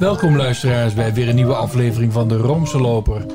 Welkom 0.00 0.36
luisteraars 0.36 0.94
bij 0.94 1.14
weer 1.14 1.28
een 1.28 1.34
nieuwe 1.34 1.54
aflevering 1.54 2.12
van 2.12 2.28
de 2.28 2.36
Roomse 2.36 2.80
Loper. 2.80 3.26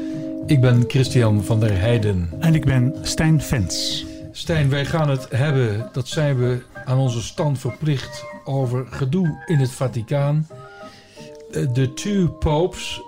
Ik 0.46 0.62
ben 0.62 0.84
Christian 0.88 1.44
van 1.44 1.60
der 1.60 1.78
Heijden. 1.78 2.30
En 2.40 2.56
ik 2.56 2.66
ben 2.66 2.96
Stijn 3.02 3.42
Vens. 3.42 4.06
Stijn, 4.32 4.70
wij 4.70 4.86
gaan 4.86 5.10
het 5.10 5.30
hebben, 5.30 5.90
dat 5.92 6.08
zijn 6.08 6.38
we 6.38 6.64
aan 6.86 6.98
onze 6.98 7.22
stand 7.22 7.60
verplicht, 7.60 8.26
over 8.44 8.88
gedoe 8.88 9.44
in 9.46 9.58
het 9.58 9.72
Vaticaan. 9.72 10.48
The 11.52 11.70
eh, 11.74 11.88
Two 11.88 12.28
Popes, 12.28 13.02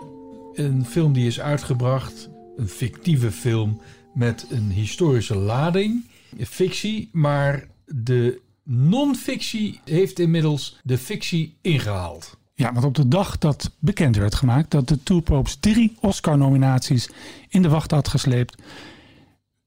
een 0.54 0.86
film 0.86 1.14
die 1.14 1.28
is 1.28 1.40
uitgebracht, 1.40 2.30
een 2.58 2.70
fictieve 2.70 3.32
film 3.32 3.82
met 4.14 4.46
een 4.50 4.72
historische 4.72 5.36
lading. 5.36 6.06
Fictie, 6.40 7.10
maar 7.12 7.68
de 7.86 8.42
non-fictie 8.64 9.80
heeft 9.86 10.20
inmiddels 10.20 10.80
de 10.84 10.98
fictie 10.98 11.58
ingehaald. 11.62 12.38
Ja, 12.60 12.74
want 12.74 12.86
op 12.86 12.96
de 12.96 13.08
dag 13.08 13.38
dat 13.38 13.72
bekend 13.80 14.16
werd 14.16 14.36
gemaakt 14.36 14.72
dat 14.72 14.88
de 14.88 15.04
Two 15.04 15.20
Popes 15.20 15.56
drie 15.60 15.98
Oscar-nominaties 16.00 17.10
in 17.50 17.62
de 17.62 17.70
wacht 17.70 17.92
had 17.92 18.08
gesleept, 18.08 18.62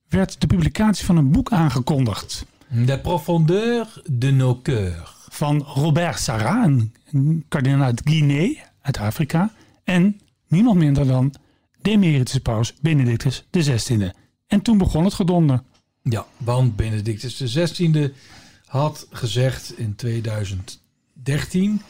werd 0.09 0.41
de 0.41 0.47
publicatie 0.47 1.05
van 1.05 1.17
een 1.17 1.31
boek 1.31 1.53
aangekondigd. 1.53 2.47
De 2.69 2.99
profondeur 2.99 4.03
de 4.05 4.31
nos 4.31 4.57
cœurs. 4.63 5.29
Van 5.29 5.63
Robert 5.63 6.19
Sarrat, 6.19 6.71
een 7.13 7.45
kardinaal 7.49 7.83
uit 7.83 8.01
Guinea, 8.05 8.71
uit 8.81 8.99
Afrika. 8.99 9.53
En 9.85 10.21
niemand 10.49 10.79
minder 10.79 11.07
dan 11.07 11.35
de 11.81 11.91
emeritus 11.91 12.39
paus 12.39 12.75
Benedictus 12.81 13.47
XVI. 13.51 14.11
En 14.47 14.63
toen 14.63 14.79
begon 14.79 15.05
het 15.05 15.15
gedonder. 15.15 15.63
Ja, 16.03 16.27
want 16.37 16.77
Benedictus 16.77 17.37
XVI 17.37 18.13
had 18.67 19.07
gezegd 19.11 19.79
in 19.79 19.95
2013 19.95 21.83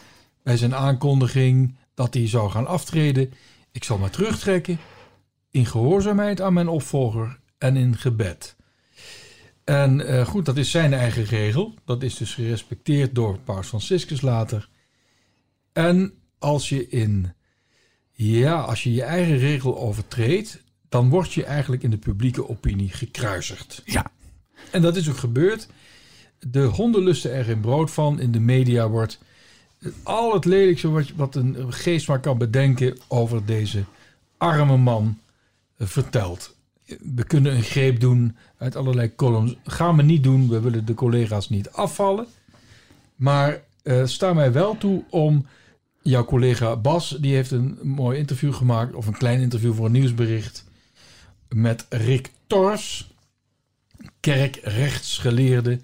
bij 0.43 0.57
zijn 0.57 0.75
aankondiging 0.75 1.77
dat 1.95 2.15
hij 2.15 2.29
zou 2.29 2.51
gaan 2.51 2.67
aftreden: 2.67 3.33
Ik 3.73 3.85
zal 3.85 3.99
me 3.99 4.11
terugtrekken 4.11 4.79
in 5.51 5.67
gehoorzaamheid 5.67 6.41
aan 6.41 6.53
mijn 6.53 6.69
opvolger 6.69 7.39
en 7.59 7.77
in 7.77 7.97
gebed. 7.97 8.57
En 9.65 10.01
uh, 10.01 10.27
goed, 10.27 10.45
dat 10.45 10.57
is 10.57 10.71
zijn 10.71 10.93
eigen 10.93 11.25
regel. 11.25 11.75
Dat 11.85 12.03
is 12.03 12.17
dus 12.17 12.35
gerespecteerd 12.35 13.15
door 13.15 13.39
Paus 13.39 13.69
Franciscus 13.69 14.21
later. 14.21 14.69
En 15.73 16.13
als 16.39 16.69
je 16.69 16.89
in, 16.89 17.33
ja, 18.13 18.61
als 18.61 18.83
je 18.83 18.93
je 18.93 19.03
eigen 19.03 19.39
regel 19.39 19.79
overtreedt, 19.79 20.63
dan 20.89 21.09
word 21.09 21.33
je 21.33 21.45
eigenlijk 21.45 21.83
in 21.83 21.91
de 21.91 21.99
publieke 21.99 22.49
opinie 22.49 22.89
gekruisigd. 22.89 23.83
Ja. 23.85 24.13
En 24.71 24.83
dat 24.83 24.97
is 24.97 25.09
ook 25.09 25.17
gebeurd. 25.17 25.69
De 26.39 26.63
honden 26.63 27.03
lusten 27.03 27.33
er 27.33 27.45
geen 27.45 27.61
brood 27.61 27.91
van. 27.91 28.21
In 28.21 28.33
de 28.33 28.41
media 28.41 28.89
wordt 28.89 29.19
al 30.03 30.35
het 30.35 30.45
lelijkste 30.45 30.91
wat, 30.91 31.11
wat 31.17 31.35
een 31.35 31.73
geest 31.73 32.09
maar 32.09 32.21
kan 32.21 32.39
bedenken 32.39 32.99
over 33.09 33.45
deze 33.45 33.85
arme 34.37 34.77
man 34.77 35.19
uh, 35.79 35.87
verteld. 35.87 36.57
We 37.15 37.25
kunnen 37.25 37.55
een 37.55 37.63
greep 37.63 38.01
doen 38.01 38.37
uit 38.59 38.77
allerlei 38.77 39.15
columns. 39.15 39.57
Gaan 39.65 39.97
we 39.97 40.03
niet 40.03 40.23
doen. 40.23 40.49
We 40.49 40.61
willen 40.61 40.85
de 40.85 40.95
collega's 40.95 41.49
niet 41.49 41.71
afvallen. 41.71 42.27
Maar 43.17 43.61
uh, 43.83 44.07
sta 44.07 44.33
mij 44.33 44.53
wel 44.53 44.79
toe 44.79 45.05
om 45.11 45.47
jouw 46.03 46.25
collega 46.25 46.77
Bas, 46.77 47.17
die 47.21 47.35
heeft 47.35 47.51
een 47.51 47.79
mooi 47.83 48.19
interview 48.19 48.55
gemaakt, 48.55 48.95
of 48.95 49.07
een 49.07 49.17
klein 49.17 49.41
interview 49.41 49.75
voor 49.75 49.87
een 49.87 49.93
nieuwsbericht, 49.93 50.65
met 51.49 51.87
Rick 51.89 52.31
Tors, 52.47 53.11
kerkrechtsgeleerde 54.21 55.81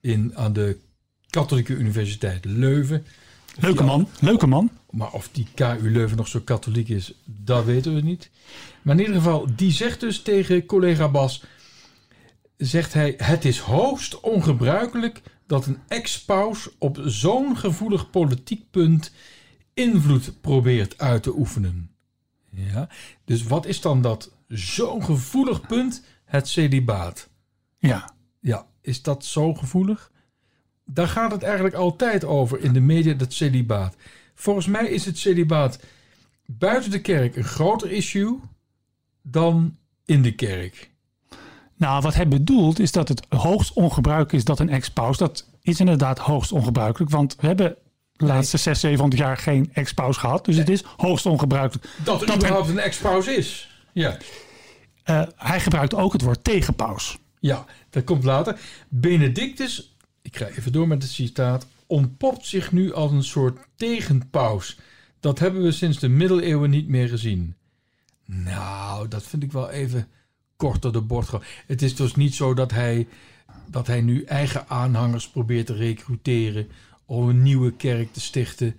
in, 0.00 0.36
aan 0.36 0.52
de 0.52 0.76
Katholieke 1.30 1.74
Universiteit 1.74 2.44
Leuven. 2.44 3.04
Leuke 3.60 3.84
man, 3.84 4.08
leuke 4.20 4.46
man. 4.46 4.70
Maar 4.90 5.12
of 5.12 5.28
die 5.32 5.46
KU 5.54 5.90
Leuven 5.90 6.16
nog 6.16 6.28
zo 6.28 6.40
katholiek 6.40 6.88
is, 6.88 7.14
dat 7.24 7.64
weten 7.64 7.94
we 7.94 8.00
niet. 8.00 8.30
Maar 8.82 8.94
in 8.94 9.00
ieder 9.00 9.16
geval, 9.16 9.46
die 9.56 9.72
zegt 9.72 10.00
dus 10.00 10.22
tegen 10.22 10.66
collega 10.66 11.08
Bas, 11.08 11.44
zegt 12.56 12.92
hij, 12.92 13.14
het 13.16 13.44
is 13.44 13.58
hoogst 13.58 14.20
ongebruikelijk 14.20 15.22
dat 15.46 15.66
een 15.66 15.78
ex-paus 15.88 16.68
op 16.78 17.00
zo'n 17.04 17.56
gevoelig 17.56 18.10
politiek 18.10 18.70
punt 18.70 19.12
invloed 19.74 20.40
probeert 20.40 20.98
uit 20.98 21.22
te 21.22 21.36
oefenen. 21.36 21.90
Ja, 22.50 22.88
dus 23.24 23.42
wat 23.42 23.66
is 23.66 23.80
dan 23.80 24.02
dat 24.02 24.30
zo'n 24.48 25.04
gevoelig 25.04 25.66
punt? 25.66 26.04
Het 26.24 26.48
celibaat. 26.48 27.28
Ja. 27.78 28.14
Ja, 28.40 28.66
is 28.80 29.02
dat 29.02 29.24
zo 29.24 29.54
gevoelig? 29.54 30.10
Daar 30.90 31.08
gaat 31.08 31.30
het 31.30 31.42
eigenlijk 31.42 31.74
altijd 31.74 32.24
over 32.24 32.60
in 32.60 32.72
de 32.72 32.80
media, 32.80 33.14
dat 33.14 33.32
celibaat. 33.32 33.96
Volgens 34.34 34.66
mij 34.66 34.88
is 34.88 35.04
het 35.04 35.18
celibaat 35.18 35.78
buiten 36.46 36.90
de 36.90 37.00
kerk 37.00 37.36
een 37.36 37.44
groter 37.44 37.90
issue 37.90 38.40
dan 39.22 39.76
in 40.04 40.22
de 40.22 40.34
kerk. 40.34 40.90
Nou, 41.76 42.02
wat 42.02 42.14
hij 42.14 42.28
bedoelt 42.28 42.78
is 42.78 42.92
dat 42.92 43.08
het 43.08 43.26
hoogst 43.28 43.72
ongebruikelijk 43.72 44.32
is 44.32 44.44
dat 44.44 44.58
een 44.58 44.70
ex-paus. 44.70 45.18
Dat 45.18 45.46
is 45.62 45.80
inderdaad 45.80 46.18
hoogst 46.18 46.52
ongebruikelijk, 46.52 47.10
want 47.10 47.36
we 47.40 47.46
hebben 47.46 47.76
de 48.12 48.24
laatste 48.24 48.56
nee. 48.56 48.74
600, 48.74 48.78
700 48.78 49.22
jaar 49.22 49.36
geen 49.36 49.70
ex-paus 49.72 50.16
gehad. 50.16 50.44
Dus 50.44 50.54
nee. 50.56 50.64
het 50.64 50.72
is 50.72 50.84
hoogst 50.96 51.26
ongebruikelijk. 51.26 51.88
Dat 52.04 52.20
er 52.20 52.26
dat 52.26 52.36
überhaupt 52.36 52.68
een 52.68 52.78
ex-paus 52.78 53.26
is. 53.26 53.70
Ja. 53.92 54.16
Uh, 55.04 55.22
hij 55.36 55.60
gebruikt 55.60 55.94
ook 55.94 56.12
het 56.12 56.22
woord 56.22 56.44
tegenpaus. 56.44 57.18
Ja, 57.40 57.64
dat 57.90 58.04
komt 58.04 58.24
later. 58.24 58.60
Benedictus, 58.88 59.96
ik 60.28 60.36
ga 60.36 60.46
even 60.46 60.72
door 60.72 60.88
met 60.88 61.02
het 61.02 61.12
citaat, 61.12 61.66
ontpopt 61.86 62.46
zich 62.46 62.72
nu 62.72 62.92
als 62.92 63.10
een 63.10 63.24
soort 63.24 63.58
tegenpaus. 63.76 64.78
Dat 65.20 65.38
hebben 65.38 65.62
we 65.62 65.72
sinds 65.72 65.98
de 65.98 66.08
middeleeuwen 66.08 66.70
niet 66.70 66.88
meer 66.88 67.08
gezien. 67.08 67.54
Nou, 68.24 69.08
dat 69.08 69.22
vind 69.22 69.42
ik 69.42 69.52
wel 69.52 69.70
even 69.70 70.08
kort 70.56 70.82
door 70.82 70.92
de 70.92 71.00
bocht. 71.00 71.34
Het 71.66 71.82
is 71.82 71.96
dus 71.96 72.14
niet 72.14 72.34
zo 72.34 72.54
dat 72.54 72.70
hij, 72.70 73.06
dat 73.66 73.86
hij 73.86 74.00
nu 74.00 74.22
eigen 74.24 74.68
aanhangers 74.68 75.28
probeert 75.28 75.66
te 75.66 75.74
recruteren 75.74 76.68
om 77.04 77.28
een 77.28 77.42
nieuwe 77.42 77.72
kerk 77.72 78.12
te 78.12 78.20
stichten. 78.20 78.74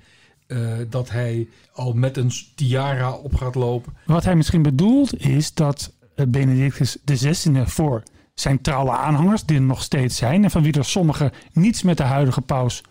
Uh, 0.47 0.77
dat 0.89 1.09
hij 1.09 1.47
al 1.73 1.93
met 1.93 2.17
een 2.17 2.31
tiara 2.55 3.11
op 3.11 3.35
gaat 3.35 3.55
lopen. 3.55 3.93
Wat 4.05 4.23
hij 4.23 4.35
misschien 4.35 4.61
bedoelt 4.61 5.17
is 5.17 5.53
dat 5.53 5.93
Benedictus 6.15 6.97
XVI 7.05 7.63
voor 7.65 8.03
zijn 8.41 8.61
trouwe 8.61 8.91
aanhangers, 8.91 9.43
die 9.43 9.55
er 9.55 9.61
nog 9.61 9.83
steeds 9.83 10.15
zijn, 10.15 10.43
en 10.43 10.51
van 10.51 10.63
wie 10.63 10.73
er 10.73 10.85
sommigen 10.85 11.31
niets 11.51 11.83
met 11.83 11.97
de 11.97 12.03
huidige 12.03 12.41
paus 12.41 12.83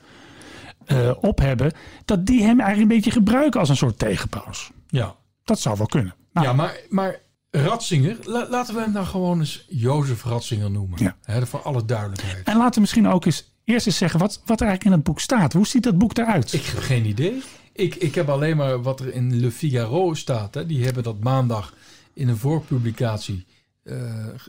uh, 0.87 1.11
op 1.21 1.39
hebben, 1.39 1.73
dat 2.05 2.27
die 2.27 2.43
hem 2.43 2.61
eigenlijk 2.61 2.91
een 2.91 2.97
beetje 2.97 3.11
gebruiken 3.11 3.61
als 3.61 3.69
een 3.69 3.77
soort 3.77 3.99
tegenpaus. 3.99 4.71
Ja. 4.89 5.17
Dat 5.45 5.61
zou 5.61 5.77
wel 5.77 5.87
kunnen. 5.87 6.15
Nou, 6.33 6.47
ja, 6.47 6.53
maar, 6.53 6.81
maar 6.89 7.21
Ratzinger, 7.51 8.17
la, 8.25 8.47
laten 8.51 8.75
we 8.75 8.81
hem 8.81 8.93
dan 8.93 9.07
gewoon 9.07 9.39
eens 9.39 9.65
Jozef 9.69 10.25
Ratzinger 10.25 10.71
noemen. 10.71 11.03
Ja. 11.03 11.17
He, 11.23 11.47
voor 11.47 11.63
alle 11.63 11.85
duidelijkheid. 11.85 12.47
En 12.47 12.57
laten 12.57 12.75
we 12.75 12.81
misschien 12.81 13.09
ook 13.09 13.25
eens 13.25 13.53
eerst 13.65 13.87
eens 13.87 13.97
zeggen 13.97 14.21
wat, 14.21 14.43
wat 14.45 14.61
er 14.61 14.67
eigenlijk 14.67 14.85
in 14.85 14.93
het 14.93 15.03
boek 15.03 15.21
staat. 15.21 15.53
Hoe 15.53 15.67
ziet 15.67 15.83
dat 15.83 15.99
boek 15.99 16.19
eruit? 16.19 16.53
Ik 16.53 16.65
heb 16.65 16.79
geen 16.79 17.05
idee. 17.05 17.43
Ik, 17.73 17.95
ik 17.95 18.15
heb 18.15 18.29
alleen 18.29 18.57
maar 18.57 18.83
wat 18.83 19.01
er 19.01 19.15
in 19.15 19.41
Le 19.41 19.51
Figaro 19.51 20.15
staat. 20.15 20.55
Hè. 20.55 20.67
Die 20.67 20.85
hebben 20.85 21.03
dat 21.03 21.21
maandag 21.21 21.75
in 22.13 22.29
een 22.29 22.37
voorpublicatie 22.37 23.47
uh, 23.89 23.97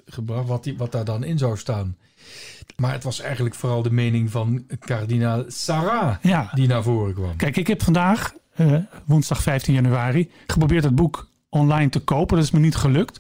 gebracht, 0.05 0.47
wat, 0.47 0.63
die, 0.63 0.77
wat 0.77 0.91
daar 0.91 1.05
dan 1.05 1.23
in 1.23 1.37
zou 1.37 1.57
staan. 1.57 1.97
Maar 2.75 2.91
het 2.91 3.03
was 3.03 3.19
eigenlijk 3.19 3.55
vooral 3.55 3.81
de 3.81 3.91
mening 3.91 4.31
van 4.31 4.65
kardinaal 4.79 5.43
Sarah 5.47 6.15
ja. 6.21 6.51
die 6.53 6.67
naar 6.67 6.83
voren 6.83 7.13
kwam. 7.13 7.35
Kijk, 7.35 7.57
ik 7.57 7.67
heb 7.67 7.83
vandaag, 7.83 8.33
uh, 8.57 8.75
woensdag 9.05 9.41
15 9.41 9.73
januari, 9.73 10.31
geprobeerd 10.47 10.83
het 10.83 10.95
boek 10.95 11.29
online 11.49 11.89
te 11.89 11.99
kopen. 11.99 12.35
Dat 12.35 12.45
is 12.45 12.51
me 12.51 12.59
niet 12.59 12.75
gelukt. 12.75 13.19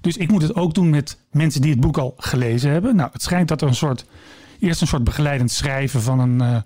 Dus 0.00 0.16
ik 0.16 0.30
moet 0.30 0.42
het 0.42 0.54
ook 0.54 0.74
doen 0.74 0.90
met 0.90 1.20
mensen 1.30 1.60
die 1.60 1.70
het 1.70 1.80
boek 1.80 1.98
al 1.98 2.14
gelezen 2.16 2.70
hebben. 2.70 2.96
Nou, 2.96 3.10
het 3.12 3.22
schijnt 3.22 3.48
dat 3.48 3.62
er 3.62 3.68
een 3.68 3.74
soort, 3.74 4.06
eerst 4.60 4.80
een 4.80 4.86
soort 4.86 5.04
begeleidend 5.04 5.50
schrijven 5.50 6.02
van 6.02 6.18
een, 6.18 6.42
uh, 6.42 6.58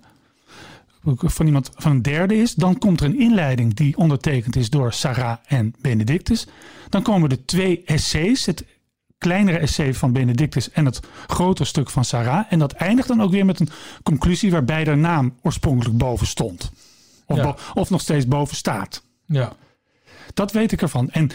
van 1.17 1.45
iemand 1.45 1.71
van 1.75 1.91
een 1.91 2.01
derde 2.01 2.35
is. 2.35 2.53
Dan 2.53 2.77
komt 2.77 2.99
er 2.99 3.05
een 3.05 3.19
inleiding 3.19 3.73
die 3.73 3.97
ondertekend 3.97 4.55
is 4.55 4.69
door 4.69 4.93
Sarah 4.93 5.37
en 5.47 5.75
Benedictus. 5.81 6.47
Dan 6.89 7.01
komen 7.01 7.29
er 7.29 7.45
twee 7.45 7.81
essays. 7.85 8.45
Het 8.45 8.65
kleinere 9.21 9.57
essay 9.57 9.93
van 9.93 10.11
Benedictus 10.13 10.71
en 10.71 10.85
het 10.85 10.99
grotere 11.27 11.67
stuk 11.67 11.89
van 11.89 12.05
Sarah. 12.05 12.45
En 12.49 12.59
dat 12.59 12.71
eindigt 12.71 13.07
dan 13.07 13.21
ook 13.21 13.31
weer 13.31 13.45
met 13.45 13.59
een 13.59 13.69
conclusie 14.03 14.51
waarbij 14.51 14.83
de 14.83 14.95
naam 14.95 15.35
oorspronkelijk 15.41 15.97
boven 15.97 16.27
stond. 16.27 16.71
Of, 17.25 17.37
Ja. 17.37 17.43
bo- 17.43 17.55
of 17.73 17.89
nog 17.89 18.01
steeds 18.01 18.27
boven 18.27 18.55
staat. 18.55 19.03
Ja, 19.25 19.53
Dat 20.33 20.51
weet 20.51 20.71
ik 20.71 20.81
ervan. 20.81 21.09
En 21.09 21.29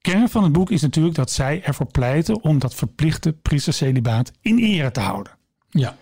kern 0.00 0.28
van 0.28 0.42
het 0.42 0.52
boek 0.52 0.70
is 0.70 0.82
natuurlijk 0.82 1.14
dat 1.14 1.30
zij 1.30 1.62
ervoor 1.64 1.86
pleiten 1.86 2.42
om 2.42 2.58
dat 2.58 2.74
verplichte 2.74 3.32
priestercelibaat 3.32 4.32
in 4.40 4.58
ere 4.58 4.90
te 4.90 5.00
houden. 5.00 5.32
ja. 5.70 5.96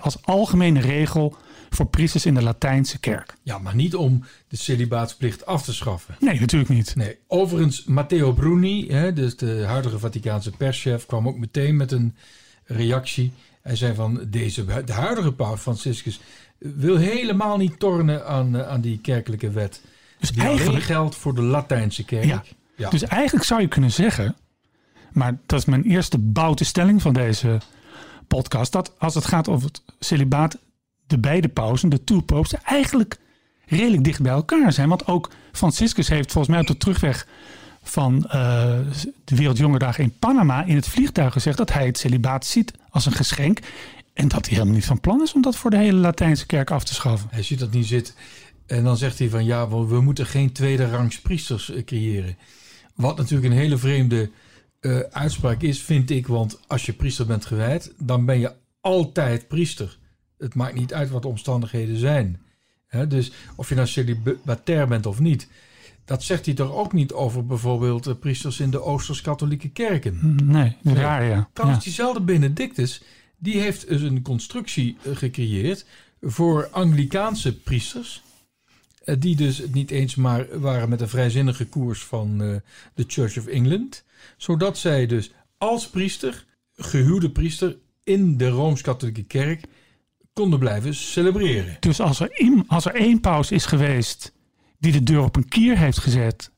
Als 0.00 0.22
algemene 0.22 0.80
regel 0.80 1.36
voor 1.70 1.86
priesters 1.86 2.26
in 2.26 2.34
de 2.34 2.42
Latijnse 2.42 2.98
kerk. 2.98 3.34
ja, 3.42 3.58
maar 3.58 3.74
niet 3.74 3.94
om 3.94 4.24
de 4.48 4.56
celibaatsplicht 4.56 5.46
af 5.46 5.62
te 5.62 5.74
schaffen. 5.74 6.16
Nee, 6.20 6.40
natuurlijk 6.40 6.70
niet. 6.70 6.96
Nee, 6.96 7.18
overigens, 7.26 7.84
Matteo 7.84 8.32
Bruni, 8.32 8.88
hè, 8.90 9.12
dus 9.12 9.36
de 9.36 9.64
huidige 9.66 9.98
Vaticaanse 9.98 10.50
perschef, 10.50 11.06
kwam 11.06 11.28
ook 11.28 11.36
meteen 11.38 11.76
met 11.76 11.92
een 11.92 12.14
reactie. 12.64 13.32
Hij 13.62 13.76
zei 13.76 13.94
van 13.94 14.26
deze, 14.28 14.84
de 14.84 14.92
huidige 14.92 15.32
paus 15.32 15.60
Franciscus 15.60 16.20
wil 16.58 16.96
helemaal 16.96 17.56
niet 17.56 17.78
tornen 17.78 18.26
aan, 18.26 18.56
eh, 18.56 18.68
aan 18.68 18.80
die 18.80 18.98
kerkelijke 18.98 19.50
wet. 19.50 19.80
Dus 20.18 20.30
Die 20.30 20.42
eigenlijk, 20.42 20.84
geldt 20.84 21.14
voor 21.14 21.34
de 21.34 21.42
Latijnse 21.42 22.04
kerk. 22.04 22.24
Ja. 22.24 22.44
Ja. 22.76 22.90
dus 22.90 23.02
eigenlijk 23.02 23.46
zou 23.46 23.60
je 23.60 23.68
kunnen 23.68 23.92
zeggen, 23.92 24.36
maar 25.12 25.38
dat 25.46 25.58
is 25.58 25.64
mijn 25.64 25.82
eerste 25.84 26.18
boute 26.18 26.64
stelling 26.64 27.02
van 27.02 27.12
deze 27.12 27.58
podcast, 28.28 28.72
dat 28.72 28.92
als 28.98 29.14
het 29.14 29.24
gaat 29.26 29.48
over 29.48 29.66
het 29.66 29.82
celibaat, 30.00 30.58
de 31.08 31.18
beide 31.18 31.48
pausen, 31.48 31.88
de 31.88 32.04
two 32.04 32.20
popes, 32.20 32.54
eigenlijk 32.64 33.18
redelijk 33.66 34.04
dicht 34.04 34.22
bij 34.22 34.32
elkaar 34.32 34.72
zijn. 34.72 34.88
Want 34.88 35.06
ook 35.06 35.30
Franciscus 35.52 36.08
heeft 36.08 36.32
volgens 36.32 36.52
mij 36.52 36.60
op 36.60 36.66
de 36.66 36.76
terugweg 36.76 37.26
van 37.82 38.26
eh, 38.26 38.78
de 39.24 39.36
Wereldjongerdagen 39.36 40.04
in 40.04 40.18
Panama 40.18 40.64
in 40.64 40.76
het 40.76 40.88
vliegtuig 40.88 41.32
gezegd 41.32 41.56
dat 41.56 41.72
hij 41.72 41.86
het 41.86 41.98
celibaat 41.98 42.46
ziet 42.46 42.72
als 42.90 43.06
een 43.06 43.12
geschenk. 43.12 43.58
En 44.12 44.28
dat 44.28 44.46
hij 44.46 44.54
helemaal 44.54 44.74
niet 44.74 44.84
van 44.84 45.00
plan 45.00 45.22
is 45.22 45.32
om 45.32 45.42
dat 45.42 45.56
voor 45.56 45.70
de 45.70 45.76
hele 45.76 45.98
Latijnse 45.98 46.46
kerk 46.46 46.70
af 46.70 46.84
te 46.84 46.94
schaffen. 46.94 47.28
Hij 47.30 47.42
ziet 47.42 47.58
dat 47.58 47.72
niet 47.72 47.86
zitten. 47.86 48.14
En 48.66 48.84
dan 48.84 48.96
zegt 48.96 49.18
hij 49.18 49.28
van 49.28 49.44
ja, 49.44 49.68
we 49.68 49.86
we 49.86 50.00
moeten 50.00 50.26
geen 50.26 50.52
tweede 50.52 50.90
rangs 50.90 51.20
priesters 51.20 51.70
eh, 51.70 51.84
creëren. 51.84 52.36
Wat 52.94 53.16
natuurlijk 53.16 53.52
een 53.52 53.58
hele 53.58 53.78
vreemde 53.78 54.30
eh, 54.80 54.98
uitspraak 54.98 55.62
is, 55.62 55.82
vind 55.82 56.10
ik. 56.10 56.26
Want 56.26 56.60
als 56.66 56.86
je 56.86 56.92
priester 56.92 57.26
bent 57.26 57.46
gewijd, 57.46 57.92
dan 57.98 58.24
ben 58.24 58.40
je 58.40 58.52
altijd 58.80 59.48
priester. 59.48 59.97
Het 60.38 60.54
maakt 60.54 60.74
niet 60.74 60.94
uit 60.94 61.10
wat 61.10 61.22
de 61.22 61.28
omstandigheden 61.28 61.96
zijn. 61.96 62.40
Dus 63.08 63.32
of 63.56 63.68
je 63.68 63.74
nou 63.74 63.86
celibatair 63.86 64.88
bent 64.88 65.06
of 65.06 65.18
niet. 65.20 65.48
Dat 66.04 66.22
zegt 66.22 66.44
hij 66.44 66.54
toch 66.54 66.72
ook 66.72 66.92
niet 66.92 67.12
over 67.12 67.46
bijvoorbeeld 67.46 68.20
priesters 68.20 68.60
in 68.60 68.70
de 68.70 68.82
Oosters-katholieke 68.82 69.68
kerken. 69.68 70.36
Nee, 70.44 70.76
raar 70.82 71.24
ja. 71.24 71.48
Trouwens, 71.52 71.84
ja. 71.84 71.90
diezelfde 71.90 72.20
Benedictus, 72.20 73.02
die 73.38 73.58
heeft 73.60 73.88
dus 73.88 74.00
een 74.02 74.22
constructie 74.22 74.96
eh, 75.02 75.16
gecreëerd 75.16 75.86
voor 76.20 76.68
Anglikaanse 76.70 77.58
priesters. 77.60 78.22
eh, 79.04 79.14
Die 79.18 79.36
dus 79.36 79.62
niet 79.72 79.90
eens 79.90 80.14
maar 80.14 80.60
waren 80.60 80.88
met 80.88 81.00
een 81.00 81.08
vrijzinnige 81.08 81.66
koers 81.66 82.04
van 82.04 82.42
eh, 82.42 82.56
de 82.94 83.04
Church 83.06 83.38
of 83.38 83.46
England. 83.46 84.04
Zodat 84.36 84.78
zij 84.78 85.06
dus 85.06 85.30
als 85.58 85.88
priester, 85.88 86.44
gehuwde 86.76 87.30
priester, 87.30 87.76
in 88.04 88.36
de 88.36 88.48
Rooms-Katholieke 88.48 89.24
Kerk 89.24 89.60
konden 90.38 90.58
blijven 90.58 90.94
celebreren. 90.94 91.76
Dus 91.80 92.00
als 92.00 92.20
er, 92.20 92.30
als 92.66 92.84
er 92.84 92.94
één 92.94 93.20
paus 93.20 93.50
is 93.50 93.66
geweest 93.66 94.32
die 94.78 94.92
de 94.92 95.02
deur 95.02 95.22
op 95.22 95.36
een 95.36 95.48
kier 95.48 95.78
heeft 95.78 95.98
gezet 95.98 96.50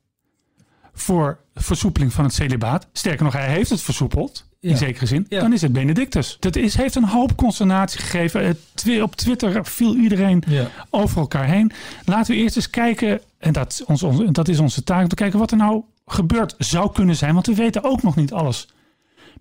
voor 0.93 1.39
versoepeling 1.55 2.13
van 2.13 2.25
het 2.25 2.35
celibaat, 2.35 2.87
sterker 2.93 3.25
nog, 3.25 3.33
hij 3.33 3.49
heeft 3.49 3.71
het 3.71 3.83
versoepeld, 3.83 4.49
in 4.61 4.77
zekere 4.77 5.07
zin, 5.07 5.27
Ja. 5.29 5.41
dan 5.41 5.53
is 5.53 5.63
het 5.63 5.73
Benedictus. 5.73 6.37
Dat 6.41 6.57
is, 6.57 6.75
heeft 6.75 6.95
een 6.95 7.05
hoop 7.05 7.37
consternatie 7.37 8.01
gegeven. 8.01 8.45
Het 8.47 9.03
op 9.03 9.17
Twitter 9.17 9.67
viel 9.67 9.95
iedereen 9.97 10.43
Ja. 10.47 10.71
over 10.91 11.19
elkaar 11.21 11.47
heen. 11.47 11.73
Laten 12.05 12.35
we 12.35 12.41
eerst 12.41 12.57
eens 12.57 12.71
kijken, 12.71 13.21
en 13.39 13.53
dat, 13.53 13.73
is 13.73 13.85
ons, 13.85 14.03
ons- 14.03 14.33
dat 14.33 14.49
is 14.49 14.59
onze 14.59 14.83
taak, 14.85 15.03
om 15.03 15.09
te 15.09 15.15
kijken 15.15 15.39
wat 15.39 15.51
er 15.51 15.57
nou 15.57 15.83
gebeurd 16.07 16.55
zou 16.59 16.93
kunnen 16.93 17.17
zijn, 17.17 17.35
want 17.35 17.47
we 17.47 17.55
weten 17.55 17.85
ook 17.85 18.03
nog 18.03 18.17
niet 18.17 18.33
alles. 18.33 18.69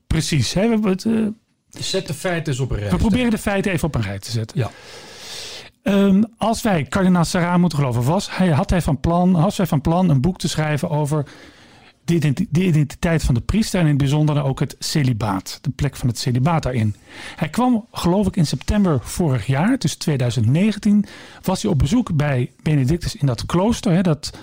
Precies. 0.08 0.54
Hè? 0.54 0.62
We, 0.62 0.70
hebben 0.70 0.92
het, 0.92 1.06
eh, 1.06 1.28
Zet 1.70 2.08
de 2.08 2.14
feiten 2.14 2.54
eens 2.54 2.62
op 2.62 2.72
een 2.72 2.78
rij. 2.78 2.90
we 2.90 2.98
proberen 2.98 3.32
de 3.32 3.38
feiten 3.38 3.72
even 3.72 3.88
op 3.88 3.96
een 3.96 4.02
rij 4.02 4.20
te 4.20 4.32
zetten. 4.32 4.58
Ja. 4.60 4.72
Ehm, 5.84 6.24
als 6.38 6.62
wij 6.62 6.84
kardinaal 6.84 7.26
Sarah 7.26 7.60
moeten 7.60 7.78
geloven, 7.78 8.04
was 8.04 8.38
hij, 8.38 8.50
had 8.50 8.70
hij 8.70 8.82
van 8.82 9.00
plan, 9.00 9.36
had 9.36 9.58
hij 9.58 9.68
van 9.68 9.82
plan 9.82 10.10
een 10.10 10.22
boek 10.22 10.38
te 10.38 10.48
schrijven 10.48 10.90
over 10.90 11.26
de, 12.10 12.16
identi- 12.16 12.48
de 12.50 12.66
identiteit 12.66 13.24
van 13.24 13.34
de 13.34 13.42
priester 13.42 13.80
en 13.80 13.86
in 13.86 13.92
het 13.92 14.02
bijzonder 14.02 14.44
ook 14.44 14.60
het 14.60 14.76
celibaat, 14.80 15.60
de 15.62 15.70
plek 15.70 15.96
van 15.96 16.08
het 16.08 16.18
celibaat 16.18 16.64
daarin. 16.64 16.96
Hij 17.36 17.50
kwam, 17.50 17.86
geloof 17.92 18.28
ik, 18.28 18.36
in 18.36 18.46
september 18.46 19.00
vorig 19.02 19.46
jaar, 19.46 19.78
dus 19.78 19.96
2019, 19.96 21.06
was 21.42 21.62
hij 21.62 21.72
op 21.72 21.80
bezoek 21.80 22.16
bij 22.16 22.52
Benedictus 22.64 23.16
in 23.16 23.26
dat 23.26 23.46
klooster, 23.46 23.92
hè, 23.92 24.02
dat 24.02 24.38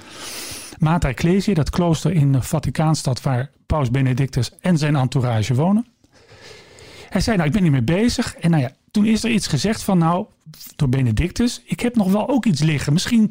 Mater 0.79 1.11
Ecclesiae, 1.11 1.55
dat 1.55 1.71
klooster 1.71 2.13
in 2.13 2.33
de 2.33 2.43
Vaticaanstad 2.43 3.23
waar 3.23 3.51
Paus 3.67 3.91
Benedictus 3.91 4.51
en 4.61 4.79
zijn 4.79 4.97
entourage 4.97 5.55
wonen. 5.55 5.87
Hij 7.17 7.25
zei, 7.25 7.37
nou, 7.37 7.49
ik 7.49 7.55
ben 7.55 7.63
hiermee 7.63 8.03
bezig. 8.03 8.37
En 8.37 8.51
nou 8.51 8.63
ja, 8.63 8.71
toen 8.91 9.07
is 9.07 9.25
er 9.25 9.31
iets 9.31 9.47
gezegd 9.47 9.83
van, 9.83 9.99
nou, 9.99 10.27
door 10.77 10.89
Benedictus, 10.89 11.63
ik 11.65 11.81
heb 11.81 11.97
nog 11.97 12.13
wel 12.13 12.29
ook 12.29 12.45
iets 12.45 12.63
liggen. 12.63 12.93
Misschien 12.93 13.31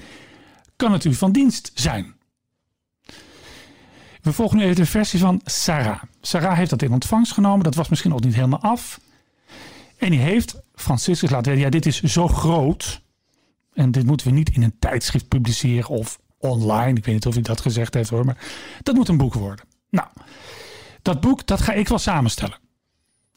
kan 0.75 0.91
het 0.91 1.05
u 1.05 1.13
van 1.13 1.31
dienst 1.31 1.71
zijn. 1.73 2.15
We 4.21 4.33
volgen 4.33 4.57
nu 4.57 4.63
even 4.63 4.75
de 4.75 4.85
versie 4.85 5.19
van 5.19 5.41
Sarah. 5.43 6.01
Sarah 6.21 6.57
heeft 6.57 6.69
dat 6.69 6.81
in 6.81 6.91
ontvangst 6.91 7.33
genomen. 7.33 7.63
Dat 7.63 7.75
was 7.75 7.89
misschien 7.89 8.13
ook 8.13 8.23
niet 8.23 8.35
helemaal 8.35 8.61
af. 8.61 8.99
En 9.97 10.09
die 10.09 10.19
heeft 10.19 10.61
Franciscus 10.75 11.29
laten 11.29 11.51
weten, 11.51 11.65
ja, 11.65 11.69
dit 11.69 11.85
is 11.85 12.01
zo 12.01 12.27
groot. 12.27 13.01
En 13.73 13.91
dit 13.91 14.05
moeten 14.05 14.27
we 14.27 14.33
niet 14.33 14.49
in 14.49 14.63
een 14.63 14.79
tijdschrift 14.79 15.27
publiceren 15.27 15.89
of 15.89 16.19
online. 16.37 16.97
Ik 16.97 17.05
weet 17.05 17.13
niet 17.13 17.25
of 17.25 17.33
hij 17.33 17.43
dat 17.43 17.61
gezegd 17.61 17.93
heeft 17.93 18.09
hoor, 18.09 18.25
maar 18.25 18.37
dat 18.83 18.95
moet 18.95 19.07
een 19.07 19.17
boek 19.17 19.33
worden. 19.33 19.65
Nou, 19.89 20.07
dat 21.01 21.21
boek, 21.21 21.47
dat 21.47 21.61
ga 21.61 21.73
ik 21.73 21.87
wel 21.87 21.99
samenstellen. 21.99 22.63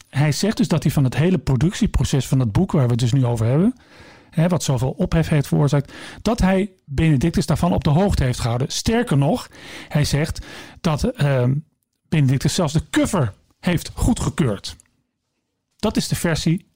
Hij 0.09 0.33
zegt 0.33 0.57
dus 0.57 0.69
dat 0.69 0.83
hij 0.83 0.93
van 0.93 1.05
het 1.05 1.17
hele 1.17 1.39
productieproces 1.39 2.27
van 2.27 2.39
dat 2.39 2.53
boek 2.53 2.73
waar 2.73 2.85
we 2.85 2.91
het 2.91 3.01
dus 3.01 3.13
nu 3.13 3.25
over 3.25 3.47
hebben, 3.47 3.75
hè, 4.31 4.49
wat 4.49 4.63
zoveel 4.63 4.91
ophef 4.91 5.29
heeft 5.29 5.47
veroorzaakt, 5.47 5.93
dat 6.23 6.41
hij 6.41 6.71
Benedictus 6.85 7.47
daarvan 7.47 7.73
op 7.73 7.85
de 7.85 7.91
hoogte 7.91 8.25
heeft 8.25 8.41
gehouden. 8.41 8.71
Sterker 8.71 9.19
nog, 9.19 9.49
hij 9.89 10.05
zegt 10.05 10.47
dat 10.81 11.05
ehm, 11.05 11.55
Benedictus 12.09 12.55
zelfs 12.55 12.73
de 12.73 12.83
cover 12.91 13.33
heeft 13.61 13.91
goedgekeurd. 13.95 14.77
Dat 15.77 15.97
is 15.97 16.09
de 16.09 16.17
versie 16.17 16.67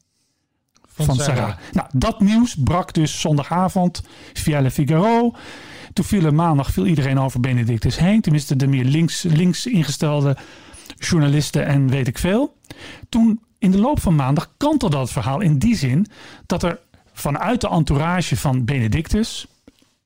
van, 0.95 1.17
Sarah. 1.17 1.57
Nou, 1.73 1.89
dat 1.93 2.21
nieuws 2.21 2.57
brak 2.65 2.93
dus 2.93 3.21
zondagavond 3.21 4.03
via 4.33 4.61
Le 4.61 4.71
Figaro. 4.71 5.35
Toen 5.93 6.05
viel 6.05 6.31
maandag 6.31 6.71
viel 6.71 6.87
iedereen 6.87 7.21
over 7.21 7.41
Benedictus 7.41 7.97
heen. 7.99 8.21
Tenminste, 8.21 8.57
de 8.57 8.67
meer 8.67 8.85
links, 8.85 9.23
links 9.23 9.67
ingestelde 9.67 10.37
journalisten 10.97 11.67
en 11.67 11.89
weet 11.89 12.09
ik 12.09 12.19
veel. 12.19 12.57
Toen 13.09 13.41
in 13.59 13.71
de 13.71 13.79
loop 13.79 14.01
van 14.01 14.15
maandag 14.15 14.53
kantelde 14.57 14.97
dat 14.97 15.11
verhaal 15.11 15.41
in 15.41 15.59
die 15.59 15.77
zin 15.77 16.07
dat 16.47 16.63
er 16.63 16.79
vanuit 17.13 17.61
de 17.61 17.69
entourage 17.69 18.37
van 18.37 18.65
Benedictus, 18.65 19.47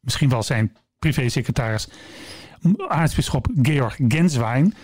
misschien 0.01 0.29
wel 0.29 0.43
zijn 0.43 0.77
privésecretaris, 0.99 1.89
aartsbisschop 2.89 3.49
Georg 3.63 3.99
Genswein, 4.09 4.75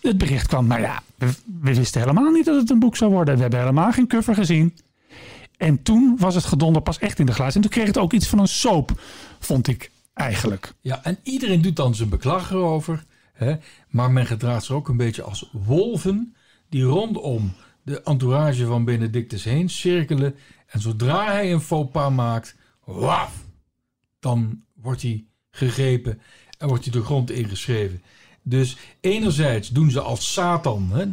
het 0.00 0.18
bericht 0.18 0.46
kwam, 0.46 0.66
maar 0.66 0.80
ja, 0.80 1.02
we, 1.14 1.26
we 1.60 1.74
wisten 1.74 2.00
helemaal 2.00 2.30
niet 2.30 2.44
dat 2.44 2.60
het 2.60 2.70
een 2.70 2.78
boek 2.78 2.96
zou 2.96 3.10
worden. 3.10 3.34
We 3.34 3.40
hebben 3.40 3.58
helemaal 3.58 3.92
geen 3.92 4.06
cover 4.06 4.34
gezien. 4.34 4.76
En 5.56 5.82
toen 5.82 6.16
was 6.18 6.34
het 6.34 6.44
gedonder 6.44 6.82
pas 6.82 6.98
echt 6.98 7.18
in 7.18 7.26
de 7.26 7.32
glazen. 7.32 7.54
En 7.54 7.60
toen 7.60 7.70
kreeg 7.70 7.86
het 7.86 7.98
ook 7.98 8.12
iets 8.12 8.26
van 8.26 8.38
een 8.38 8.48
soap, 8.48 9.00
vond 9.38 9.68
ik 9.68 9.90
eigenlijk. 10.14 10.72
Ja, 10.80 11.04
en 11.04 11.18
iedereen 11.22 11.62
doet 11.62 11.76
dan 11.76 11.94
zijn 11.94 12.08
beklag 12.08 12.50
erover. 12.50 13.04
Maar 13.88 14.10
men 14.10 14.26
gedraagt 14.26 14.64
zich 14.64 14.74
ook 14.74 14.88
een 14.88 14.96
beetje 14.96 15.22
als 15.22 15.48
wolven 15.52 16.34
die 16.68 16.82
rondom 16.82 17.52
de 17.82 18.02
entourage 18.02 18.66
van 18.66 18.84
Benedictus 18.84 19.44
heen 19.44 19.68
cirkelen. 19.68 20.34
En 20.66 20.80
zodra 20.80 21.32
hij 21.32 21.52
een 21.52 21.60
faux 21.60 21.90
pas 21.90 22.12
maakt, 22.12 22.56
waf, 22.84 23.44
dan 24.20 24.62
wordt 24.74 25.02
hij 25.02 25.24
gegrepen 25.50 26.20
en 26.58 26.68
wordt 26.68 26.84
hij 26.84 26.92
de 26.92 27.02
grond 27.02 27.30
ingeschreven. 27.30 28.02
Dus 28.42 28.76
enerzijds 29.00 29.68
doen 29.68 29.90
ze 29.90 30.00
als 30.00 30.32
Satan, 30.32 30.90
hè, 30.92 31.06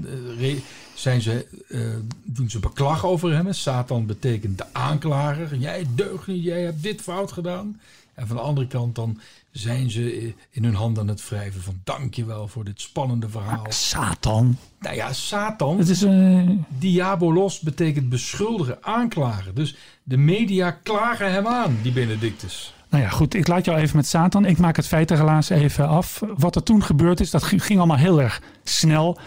zijn 0.94 1.22
ze, 1.22 1.48
eh, 1.68 1.80
doen 2.24 2.50
ze 2.50 2.60
beklag 2.60 3.06
over 3.06 3.34
hem. 3.34 3.54
Satan 3.54 4.06
betekent 4.06 4.58
de 4.58 4.74
aanklager. 4.74 5.56
Jij 5.56 5.86
deugt 5.96 6.28
niet, 6.28 6.44
jij 6.44 6.62
hebt 6.62 6.84
dit 6.84 7.02
fout 7.02 7.32
gedaan. 7.32 7.80
En 8.20 8.28
van 8.28 8.36
de 8.36 8.42
andere 8.42 8.68
kant 8.68 8.96
dan 8.96 9.20
zijn 9.52 9.92
ze 9.92 10.34
in 10.50 10.64
hun 10.64 10.76
hand 10.76 11.00
aan 11.00 11.08
het 11.08 11.30
wrijven 11.30 11.62
van 11.62 11.82
dankjewel 11.84 12.48
voor 12.48 12.64
dit 12.64 12.82
spannende 12.82 13.30
verhaal. 13.30 13.66
Satan. 13.70 14.58
Nou 14.80 14.96
ja, 14.96 15.14
Satan, 15.14 15.78
Het 15.78 15.90
is 15.90 16.02
een. 16.02 16.66
diabolos 16.78 17.60
betekent 17.60 18.10
beschuldigen, 18.10 18.78
aanklagen. 18.82 19.56
Dus 19.56 19.76
de 20.04 20.18
media 20.18 20.72
klagen 20.72 21.32
hem 21.32 21.48
aan, 21.48 21.78
die 21.82 21.92
Benedictus. 21.92 22.74
Nou 22.90 23.04
ja, 23.04 23.10
goed. 23.10 23.34
Ik 23.34 23.48
laat 23.48 23.66
jou 23.66 23.80
even 23.80 23.96
met 23.96 24.08
Satan. 24.08 24.46
Ik 24.46 24.58
maak 24.58 24.76
het 24.76 24.88
feitenrelaas 24.88 25.50
even 25.50 25.88
af. 25.88 26.22
Wat 26.38 26.56
er 26.56 26.64
toen 26.64 26.84
gebeurd 26.84 27.20
is, 27.20 27.32
dat 27.32 27.44
ging 27.44 27.78
allemaal 27.78 27.98
heel 27.98 28.22
erg 28.22 28.42
snel. 28.64 29.18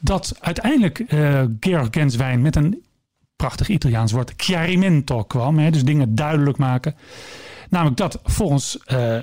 Dat 0.00 0.36
uiteindelijk 0.40 0.98
eh 0.98 1.42
Georg 1.60 1.88
Genswein 1.90 2.42
met 2.42 2.56
een 2.56 2.82
prachtig 3.36 3.68
Italiaans 3.68 4.12
woord 4.12 4.32
chiarimento 4.36 5.22
kwam. 5.22 5.58
Hè, 5.58 5.70
dus 5.70 5.84
dingen 5.84 6.14
duidelijk 6.14 6.58
maken. 6.58 6.94
Namelijk 7.74 7.96
dat 7.96 8.18
volgens 8.24 8.78
eh 8.84 9.18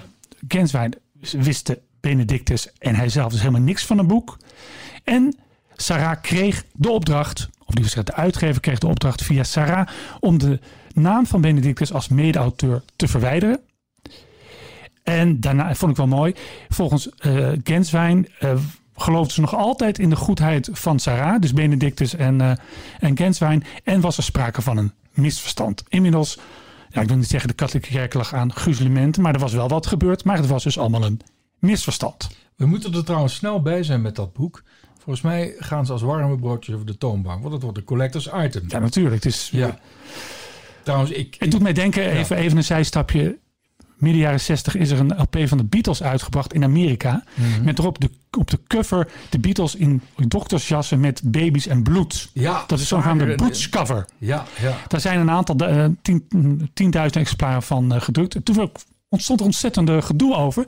Genswein 0.48 0.94
wisten 1.32 1.78
Benedictus 2.00 2.74
en 2.78 2.96
hij 2.96 3.10
zelf 3.10 3.32
dus 3.32 3.40
helemaal 3.40 3.62
niks 3.62 3.86
van 3.86 3.98
een 3.98 4.08
boek. 4.08 4.38
En 5.04 5.36
Sarah 5.76 6.22
kreeg 6.22 6.66
de 6.74 6.90
opdracht, 6.90 7.50
of 7.60 7.74
liever 7.74 7.84
gezegd 7.84 8.06
de 8.06 8.14
uitgever 8.14 8.62
kreeg 8.62 8.80
de 8.80 8.88
opdracht 8.88 9.24
via 9.24 9.44
Sarah 9.44 9.88
om 10.20 10.38
de 10.38 10.60
naam 10.94 11.26
van 11.26 11.42
Benedictus 11.42 11.94
als 11.94 12.08
mede-auteur 12.08 12.84
te 12.96 13.08
verwijderen. 13.08 13.60
En 15.04 15.40
daarna 15.40 15.76
vond 15.76 15.92
ik 15.92 15.98
wel 15.98 16.08
mooi. 16.08 16.34
Volgens 16.70 17.10
eh 17.10 17.52
Genswein 17.64 18.28
eh, 18.40 18.58
geloofden 18.96 19.34
ze 19.34 19.42
nog 19.42 19.56
altijd 19.56 20.00
in 20.00 20.10
de 20.10 20.16
goedheid 20.16 20.70
van 20.72 21.00
Sarah, 21.00 21.42
dus 21.42 21.54
Benedictus 21.54 22.16
en, 22.16 22.40
uh, 22.42 22.52
en 23.00 23.18
Genswein. 23.18 23.64
En 23.84 24.02
was 24.02 24.18
er 24.18 24.24
sprake 24.24 24.62
van 24.62 24.78
een 24.78 24.92
misverstand. 25.12 25.84
Inmiddels, 25.88 26.38
ja, 26.92 27.02
ik 27.02 27.08
wil 27.08 27.18
niet 27.18 27.28
zeggen 27.28 27.50
de 27.50 27.56
katholieke 27.56 27.90
kerk 27.90 28.14
lag 28.14 28.34
aan 28.34 28.54
gruzelementen, 28.54 29.22
maar 29.22 29.34
er 29.34 29.40
was 29.40 29.54
wel 29.54 29.68
wat 29.68 29.88
gebeurd. 29.88 30.24
Maar 30.24 30.38
het 30.38 30.48
was 30.48 30.64
dus 30.64 30.78
allemaal 30.78 31.06
een 31.06 31.22
misverstand. 31.60 32.30
We 32.56 32.66
moeten 32.66 32.94
er 32.94 33.06
trouwens 33.06 33.36
snel 33.36 33.62
bij 33.62 33.84
zijn 33.84 34.02
met 34.02 34.16
dat 34.16 34.34
boek. 34.34 34.64
Volgens 34.98 35.22
mij 35.22 35.56
gaan 35.58 35.86
ze 35.86 35.92
als 35.92 36.02
warme 36.02 36.38
broodjes 36.38 36.76
over 36.76 36.88
de 36.88 36.98
toonbank. 36.98 37.42
Want 37.42 37.54
het 37.54 37.64
wordt 37.64 37.78
een 37.78 37.84
collectors 37.84 38.30
item. 38.34 38.64
Ja, 38.68 38.80
natuurlijk. 38.80 39.16
Het 39.16 39.26
is, 39.26 39.50
ja. 39.52 39.80
Trouwens, 40.84 41.12
ik, 41.12 41.36
het 41.40 41.52
doet 41.52 41.62
mij 41.62 41.74
denken, 41.74 42.12
even, 42.12 42.38
even 42.38 42.58
een 42.58 42.64
zijstapje. 42.64 43.40
Midden 44.02 44.22
jaren 44.22 44.40
60 44.40 44.76
is 44.76 44.90
er 44.90 45.00
een 45.00 45.14
LP 45.22 45.38
van 45.48 45.58
de 45.58 45.64
Beatles 45.64 46.04
uitgebracht 46.04 46.54
in 46.54 46.64
Amerika. 46.64 47.24
Mhm. 47.34 47.64
Met 47.64 47.80
erop 47.80 48.00
de, 48.02 48.10
op 48.38 48.50
de 48.50 48.60
cover 48.68 49.08
de 49.30 49.40
Beatles 49.40 49.76
in 49.76 50.02
doktersjassen 50.28 51.00
met 51.00 51.22
baby's 51.26 51.68
en 51.68 51.84
bloed. 51.84 52.30
Ja, 52.34 52.64
dat 52.68 52.80
is 52.80 52.88
zogenaamde 52.88 53.24
zwaar, 53.24 53.36
Butch 53.36 53.70
cover. 53.70 54.06
Ja, 54.18 54.46
ja. 54.62 54.78
Daar 54.88 55.00
zijn 55.02 55.20
een 55.20 55.30
aantal, 55.30 55.56
eh, 55.56 55.86
tien- 56.02 56.28
10.000 56.74 57.16
exemplaren 57.16 57.64
van 57.64 57.94
eh, 57.94 58.02
gedrukt. 58.02 58.36
En 58.36 58.44
Toen 58.44 58.72
ontstond 59.10 59.40
er 59.40 59.46
ontzettende 59.46 60.02
gedoe 60.02 60.36
over. 60.36 60.68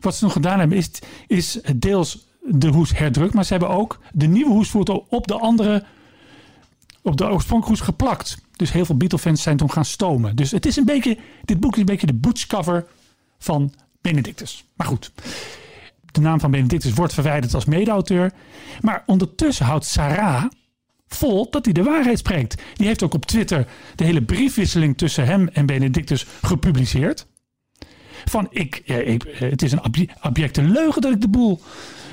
Wat 0.00 0.14
ze 0.16 0.24
nog 0.24 0.32
gedaan 0.32 0.58
hebben 0.58 0.78
is, 0.78 0.90
is 1.26 1.60
deels 1.76 2.26
de 2.42 2.68
hoes 2.68 2.98
herdrukt. 2.98 3.34
Maar 3.34 3.44
ze 3.44 3.52
hebben 3.52 3.70
ook 3.70 3.98
de 4.12 4.26
nieuwe 4.26 4.50
hoesfoto 4.50 5.06
op 5.08 5.26
de 5.26 5.38
andere, 5.38 5.84
op 7.02 7.16
de 7.16 7.24
hoes 7.48 7.80
geplakt. 7.80 8.38
Dus 8.56 8.72
heel 8.72 8.84
veel 8.84 8.96
Beatle-fans 8.96 9.42
zijn 9.42 9.56
toen 9.56 9.70
gaan 9.70 9.84
stomen. 9.84 10.36
Dus 10.36 10.50
het 10.50 10.66
is 10.66 10.76
een 10.76 10.84
beetje, 10.84 11.18
dit 11.44 11.60
boek 11.60 11.72
is 11.72 11.80
een 11.80 11.84
beetje 11.84 12.06
de 12.06 12.14
Butch 12.14 12.46
cover 12.46 12.86
van 13.38 13.74
Benedictus. 14.00 14.64
Maar 14.74 14.86
goed, 14.86 15.12
de 16.12 16.20
naam 16.20 16.40
van 16.40 16.50
Benedictus 16.50 16.92
wordt 16.92 17.14
verwijderd 17.14 17.54
als 17.54 17.64
mede-auteur. 17.64 18.32
Maar 18.80 19.02
ondertussen 19.06 19.66
houdt 19.66 19.84
Sarah 19.84 20.44
vol 21.08 21.50
dat 21.50 21.64
hij 21.64 21.74
de 21.74 21.82
waarheid 21.82 22.18
spreekt. 22.18 22.62
Die 22.74 22.86
heeft 22.86 23.02
ook 23.02 23.14
op 23.14 23.26
Twitter 23.26 23.66
de 23.94 24.04
hele 24.04 24.22
briefwisseling 24.22 24.98
tussen 24.98 25.26
hem 25.26 25.48
en 25.48 25.66
Benedictus 25.66 26.26
gepubliceerd. 26.42 27.26
Van 28.24 28.46
ik, 28.50 28.82
het 29.32 29.62
is 29.62 29.72
een 29.72 30.08
abjecte 30.20 30.62
leugen 30.62 31.02
dat 31.02 31.12
ik 31.12 31.20
de 31.20 31.28
boel 31.28 31.60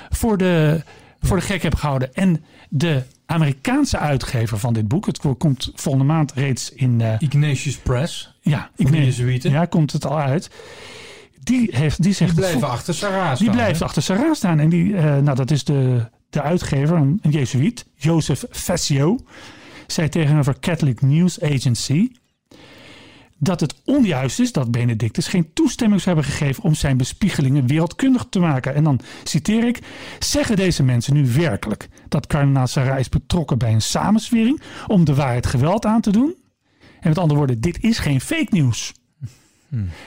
voor 0.09 0.37
de, 0.37 0.83
voor 1.19 1.37
de 1.37 1.43
gek 1.43 1.63
heb 1.63 1.75
gehouden. 1.75 2.13
En 2.13 2.43
de 2.69 3.03
Amerikaanse 3.27 3.97
uitgever 3.97 4.57
van 4.59 4.73
dit 4.73 4.87
boek, 4.87 5.05
het 5.05 5.19
komt 5.37 5.71
volgende 5.75 6.05
maand 6.07 6.33
reeds 6.33 6.71
in. 6.73 7.01
eh, 7.01 7.13
Ignatius 7.19 7.77
Press. 7.77 8.33
ja, 8.41 8.69
Jezuïeten. 8.75 9.51
Ja, 9.51 9.65
komt 9.65 9.91
het 9.91 10.05
al 10.05 10.19
uit. 10.19 10.49
Die, 11.39 11.69
heeft, 11.75 12.03
die 12.03 12.13
zegt. 12.13 12.29
Die 12.31 12.39
blijven 12.39 12.59
vol- 12.59 12.69
achter 12.69 12.93
Sarah 12.93 13.23
staan. 13.25 13.35
die 13.45 13.49
blijft 13.49 13.79
hè? 13.79 13.85
achter 13.85 14.01
Sarah 14.01 14.33
staan. 14.33 14.59
En 14.59 14.69
die, 14.69 14.95
eh, 14.95 15.03
nou, 15.03 15.35
dat 15.35 15.51
is 15.51 15.63
de, 15.63 16.05
de 16.29 16.41
uitgever, 16.41 16.95
een, 16.97 17.19
een 17.21 17.31
Jezuïet, 17.31 17.85
Joseph 17.95 18.43
Fessio, 18.51 19.17
zei 19.87 20.09
tegenover 20.09 20.59
Catholic 20.59 21.01
News 21.01 21.41
Agency 21.41 22.11
dat 23.39 23.59
het 23.59 23.75
onjuist 23.85 24.39
is 24.39 24.51
dat 24.51 24.71
Benedictus 24.71 25.27
geen 25.27 25.53
toestemming 25.53 26.01
zou 26.01 26.15
hebben 26.15 26.33
gegeven 26.33 26.63
om 26.63 26.75
zijn 26.75 26.97
bespiegelingen 26.97 27.67
wereldkundig 27.67 28.25
te 28.29 28.39
maken. 28.39 28.75
En 28.75 28.83
dan 28.83 28.99
citeer 29.23 29.67
ik: 29.67 29.79
Zeggen 30.19 30.55
deze 30.55 30.83
mensen 30.83 31.13
nu 31.13 31.31
werkelijk 31.31 31.89
dat 32.07 32.27
kardinaal 32.27 32.67
Sarah 32.67 32.99
is 32.99 33.09
betrokken 33.09 33.57
bij 33.57 33.73
een 33.73 33.81
samenswering 33.81 34.61
om 34.87 35.05
de 35.05 35.15
waarheid 35.15 35.45
geweld 35.45 35.85
aan 35.85 36.01
te 36.01 36.11
doen? 36.11 36.35
En 36.99 37.09
met 37.09 37.17
andere 37.17 37.37
woorden, 37.39 37.61
dit 37.61 37.83
is 37.83 37.97
geen 37.99 38.21
fake 38.21 38.47
nieuws. 38.49 38.93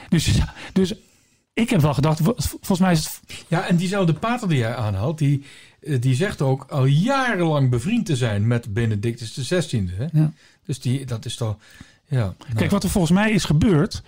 Dus, 0.09 0.39
dus 0.73 0.93
ik 1.53 1.69
heb 1.69 1.81
wel 1.81 1.93
gedacht, 1.93 2.19
vol- 2.21 2.35
volgens 2.37 2.79
mij 2.79 2.91
is 2.91 3.05
het 3.05 3.45
Ja, 3.47 3.67
en 3.67 3.75
diezelfde 3.75 4.13
pater 4.13 4.47
die 4.49 4.57
jij 4.57 4.75
aanhaalt, 4.75 5.17
die, 5.17 5.43
eh, 5.81 6.01
die 6.01 6.15
zegt 6.15 6.41
ook 6.41 6.65
al 6.69 6.85
jarenlang 6.85 7.69
bevriend 7.69 8.05
te 8.05 8.15
zijn 8.15 8.47
met 8.47 8.73
Benedictus 8.73 9.31
XVI. 9.33 9.89
Hè? 9.91 10.05
Ja. 10.19 10.31
Dus 10.65 10.79
die, 10.79 11.05
dat 11.05 11.25
is 11.25 11.35
toch... 11.35 11.57
Ja, 12.11 12.17
nou, 12.19 12.33
Kijk, 12.55 12.71
wat 12.71 12.83
er 12.83 12.89
volgens 12.89 13.13
mij 13.13 13.31
is 13.31 13.43
gebeurd. 13.43 14.01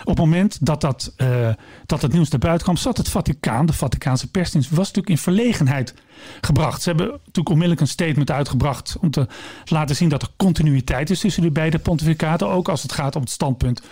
Op 0.00 0.06
het 0.06 0.18
moment 0.18 0.66
dat, 0.66 0.80
dat, 0.80 1.12
eh, 1.16 1.48
dat 1.86 2.02
het 2.02 2.12
nieuws 2.12 2.28
naar 2.28 2.40
buiten 2.40 2.64
kwam, 2.64 2.76
zat 2.76 2.96
het 2.96 3.08
Vaticaan, 3.08 3.66
de 3.66 3.72
Vaticaanse 3.72 4.30
persdienst, 4.30 4.70
was 4.70 4.78
natuurlijk 4.78 5.08
in 5.08 5.18
verlegenheid 5.18 5.94
gebracht. 6.40 6.82
Ze 6.82 6.88
hebben 6.88 7.06
natuurlijk 7.06 7.48
onmiddellijk 7.48 7.80
een 7.80 7.88
statement 7.88 8.30
uitgebracht 8.30 8.96
om 9.00 9.10
te 9.10 9.26
laten 9.64 9.96
zien 9.96 10.08
dat 10.08 10.22
er 10.22 10.28
continuïteit 10.36 11.10
is 11.10 11.20
tussen 11.20 11.42
die 11.42 11.50
beide 11.50 11.78
pontificaten. 11.78 12.48
Ook 12.48 12.68
als 12.68 12.82
het 12.82 12.92
gaat 12.92 13.16
om 13.16 13.22
het 13.22 13.30
standpunt 13.30 13.82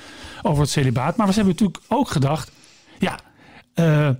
over 0.42 0.62
het 0.62 0.70
celibaat. 0.70 1.16
Maar 1.16 1.26
ze 1.26 1.34
hebben 1.34 1.52
natuurlijk 1.52 1.84
ook 1.88 2.10
gedacht, 2.10 2.50
ja, 2.98 3.18
eh 3.75 4.10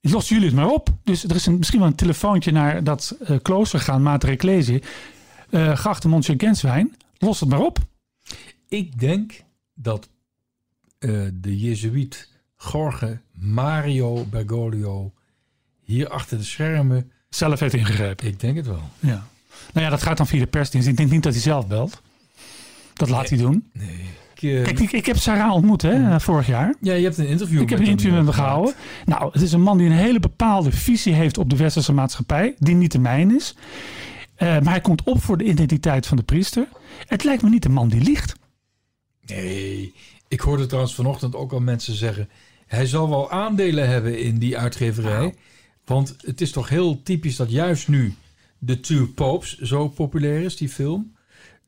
lossen 0.00 0.34
jullie 0.34 0.50
het 0.50 0.58
maar 0.58 0.70
op. 0.70 0.88
Dus 1.04 1.24
er 1.24 1.34
is 1.34 1.46
een, 1.46 1.58
misschien 1.58 1.78
wel 1.78 1.88
een 1.88 1.94
telefoontje 1.94 2.52
naar 2.52 2.84
dat 2.84 3.16
eh, 3.20 3.36
klooster 3.42 3.80
gaan, 3.80 4.02
Mater 4.02 4.28
Ecclesiae. 4.28 4.82
Eh 5.50 5.76
geachte 5.76 6.08
Monsieur 6.08 6.40
Genswijn, 6.40 6.96
los 7.18 7.40
het 7.40 7.48
maar 7.48 7.60
op. 7.60 7.78
Ik 8.72 8.98
denk 8.98 9.42
dat 9.74 10.08
eh, 10.98 11.10
de 11.34 11.58
Jezuïet 11.58 12.28
Jorge 12.72 13.20
Mario 13.32 14.24
Bergoglio 14.24 15.12
hier 15.82 16.08
achter 16.08 16.38
de 16.38 16.44
schermen... 16.44 17.10
Zelf 17.28 17.60
heeft 17.60 17.74
ingegrepen. 17.74 18.26
Ik 18.26 18.40
denk 18.40 18.56
het 18.56 18.66
wel. 18.66 18.82
Ja. 19.00 19.26
Nou 19.72 19.84
ja, 19.84 19.90
dat 19.90 20.02
gaat 20.02 20.16
dan 20.16 20.26
via 20.26 20.38
de 20.38 20.46
persdienst. 20.46 20.88
Ik 20.88 20.96
denk 20.96 21.10
niet 21.10 21.22
dat 21.22 21.32
hij 21.32 21.42
zelf 21.42 21.66
belt. 21.66 22.02
Dat 22.92 23.08
laat 23.08 23.28
hij 23.28 23.38
doen. 23.38 23.70
Nee. 23.72 24.08
Ik, 24.34 24.42
eh, 24.42 24.62
Kijk, 24.62 24.80
ik, 24.80 24.92
ik 24.92 25.06
heb 25.06 25.16
Sarah 25.16 25.52
ontmoet 25.52 25.82
hè, 25.82 26.20
vorig 26.20 26.46
jaar. 26.46 26.74
ja, 26.80 26.92
je 26.92 27.04
hebt 27.04 27.18
een 27.18 27.28
interview 27.28 27.60
Ik 27.60 27.70
heb 27.70 27.78
een 27.78 27.86
interview 27.86 28.16
met 28.16 28.24
hem 28.24 28.34
gehouden. 28.34 28.74
Nou, 29.04 29.30
het 29.32 29.42
is 29.42 29.52
een 29.52 29.62
man 29.62 29.78
die 29.78 29.86
een 29.86 29.92
hele 29.92 30.20
bepaalde 30.20 30.72
visie 30.72 31.14
heeft 31.14 31.38
op 31.38 31.50
de 31.50 31.56
westerse 31.56 31.92
maatschappij. 31.92 32.54
Die 32.58 32.74
niet 32.74 32.92
de 32.92 32.98
mijne 32.98 33.34
is. 33.34 33.56
Eh, 34.34 34.48
maar 34.48 34.72
hij 34.72 34.80
komt 34.80 35.02
op 35.02 35.22
voor 35.22 35.38
de 35.38 35.44
identiteit 35.44 36.06
van 36.06 36.16
de 36.16 36.22
priester. 36.22 36.66
Het 37.06 37.24
lijkt 37.24 37.42
me 37.42 37.48
niet 37.48 37.64
een 37.64 37.72
man 37.72 37.88
die 37.88 38.00
liegt. 38.00 38.40
Nee, 39.26 39.94
ik 40.28 40.40
hoorde 40.40 40.66
trouwens 40.66 40.94
vanochtend 40.94 41.34
ook 41.34 41.52
al 41.52 41.60
mensen 41.60 41.94
zeggen... 41.94 42.28
hij 42.66 42.86
zal 42.86 43.08
wel 43.08 43.30
aandelen 43.30 43.88
hebben 43.88 44.20
in 44.20 44.38
die 44.38 44.58
uitgeverij. 44.58 45.20
Nou. 45.20 45.34
Want 45.84 46.14
het 46.20 46.40
is 46.40 46.50
toch 46.50 46.68
heel 46.68 47.02
typisch 47.02 47.36
dat 47.36 47.50
juist 47.50 47.88
nu... 47.88 48.14
The 48.66 48.80
Two 48.80 49.06
Popes 49.06 49.58
zo 49.58 49.88
populair 49.88 50.40
is, 50.40 50.56
die 50.56 50.68
film. 50.68 51.16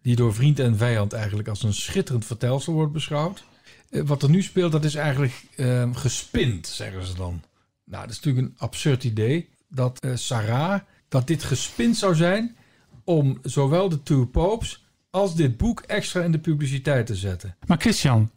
Die 0.02 0.16
door 0.16 0.34
vriend 0.34 0.58
en 0.58 0.76
vijand 0.76 1.12
eigenlijk 1.12 1.48
als 1.48 1.62
een 1.62 1.74
schitterend 1.74 2.24
vertelsel 2.24 2.72
wordt 2.72 2.92
beschouwd. 2.92 3.44
Eh, 3.90 4.02
wat 4.02 4.22
er 4.22 4.30
nu 4.30 4.42
speelt, 4.42 4.72
dat 4.72 4.84
is 4.84 4.94
eigenlijk 4.94 5.44
eh, 5.56 5.90
gespind, 5.92 6.66
zeggen 6.66 7.06
ze 7.06 7.14
dan. 7.14 7.42
Nou, 7.84 8.02
dat 8.02 8.10
is 8.10 8.20
natuurlijk 8.20 8.46
een 8.46 8.54
absurd 8.58 9.04
idee. 9.04 9.48
Dat 9.68 9.98
eh, 10.00 10.10
Sarah, 10.14 10.80
dat 11.08 11.26
dit 11.26 11.42
gespind 11.42 11.96
zou 11.96 12.14
zijn... 12.14 12.56
om 13.04 13.38
zowel 13.42 13.88
The 13.88 14.02
Two 14.02 14.24
Popes 14.24 14.83
als 15.14 15.34
dit 15.34 15.56
boek 15.56 15.80
extra 15.80 16.20
in 16.22 16.32
de 16.32 16.38
publiciteit 16.38 17.06
te 17.06 17.14
zetten. 17.14 17.56
Maar 17.66 17.78
Christian, 17.78 18.30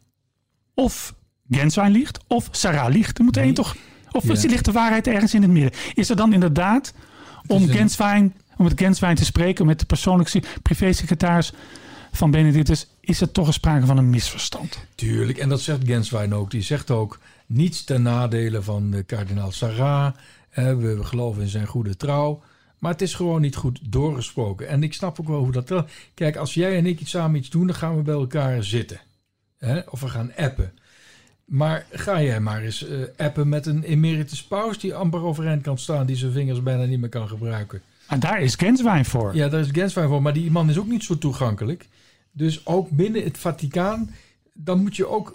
of 0.74 1.14
Genswein 1.50 1.92
liegt, 1.92 2.18
of 2.26 2.48
Sarah 2.50 2.92
liegt. 2.92 3.18
Er 3.18 3.24
moet 3.24 3.36
één 3.36 3.54
toch... 3.54 3.76
Of 4.12 4.24
Ja. 4.42 4.48
ligt 4.48 4.64
de 4.64 4.72
waarheid 4.72 5.06
ergens 5.06 5.34
in 5.34 5.42
het 5.42 5.50
midden? 5.50 5.72
Is 5.94 6.10
er 6.10 6.16
dan 6.16 6.32
inderdaad, 6.32 6.92
om 7.46 7.62
een- 7.62 8.32
om 8.56 8.64
met 8.64 8.72
Genswein 8.80 9.14
te 9.16 9.24
spreken, 9.24 9.66
met 9.66 9.78
de 9.78 9.84
persoonlijke 9.86 10.42
privésecretaris 10.62 11.52
van 12.12 12.30
Benedictus, 12.30 12.86
is 13.00 13.20
er 13.20 13.32
toch 13.32 13.46
een 13.46 13.52
sprake 13.52 13.86
van 13.86 13.96
een 13.98 14.10
misverstand? 14.10 14.78
Tuurlijk, 14.94 15.38
en 15.38 15.48
dat 15.48 15.60
zegt 15.60 15.80
Genswein 15.84 16.34
ook. 16.34 16.50
Die 16.50 16.62
zegt 16.62 16.90
ook 16.90 17.18
niets 17.46 17.84
ten 17.84 18.02
nadele 18.02 18.62
van 18.62 18.90
de 18.90 19.02
kardinaal 19.02 19.52
Sarah. 19.52 20.14
Eh, 20.50 20.64
we, 20.64 20.74
we 20.96 21.04
geloven 21.04 21.42
in 21.42 21.48
zijn 21.48 21.66
goede 21.66 21.96
trouw. 21.96 22.42
Maar 22.78 22.92
het 22.92 23.02
is 23.02 23.14
gewoon 23.14 23.40
niet 23.40 23.56
goed 23.56 23.80
doorgesproken. 23.82 24.68
En 24.68 24.82
ik 24.82 24.94
snap 24.94 25.20
ook 25.20 25.28
wel 25.28 25.42
hoe 25.42 25.52
dat... 25.52 25.84
Kijk, 26.14 26.36
als 26.36 26.54
jij 26.54 26.76
en 26.76 26.86
ik 26.86 27.00
iets 27.00 27.10
samen 27.10 27.38
iets 27.38 27.50
doen, 27.50 27.66
dan 27.66 27.76
gaan 27.76 27.96
we 27.96 28.02
bij 28.02 28.14
elkaar 28.14 28.64
zitten. 28.64 29.00
Hè? 29.58 29.80
Of 29.90 30.00
we 30.00 30.08
gaan 30.08 30.32
appen. 30.36 30.72
Maar 31.44 31.86
ga 31.90 32.22
jij 32.22 32.40
maar 32.40 32.62
eens 32.62 32.86
eh, 32.86 32.98
appen 33.16 33.48
met 33.48 33.66
een 33.66 33.82
emeritus 33.82 34.42
paus... 34.42 34.78
die 34.78 34.94
amper 34.94 35.22
overeind 35.22 35.62
kan 35.62 35.78
staan, 35.78 36.06
die 36.06 36.16
zijn 36.16 36.32
vingers 36.32 36.62
bijna 36.62 36.84
niet 36.84 37.00
meer 37.00 37.08
kan 37.08 37.28
gebruiken. 37.28 37.82
En 38.08 38.20
daar 38.20 38.40
is 38.40 38.54
Genswein 38.54 39.04
voor. 39.04 39.34
Ja, 39.34 39.48
daar 39.48 39.60
is 39.60 39.68
Genswein 39.72 40.08
voor. 40.08 40.22
Maar 40.22 40.32
die 40.32 40.50
man 40.50 40.70
is 40.70 40.78
ook 40.78 40.86
niet 40.86 41.04
zo 41.04 41.18
toegankelijk. 41.18 41.88
Dus 42.32 42.66
ook 42.66 42.90
binnen 42.90 43.24
het 43.24 43.38
Vaticaan, 43.38 44.10
dan 44.52 44.82
moet 44.82 44.96
je 44.96 45.06
ook 45.06 45.34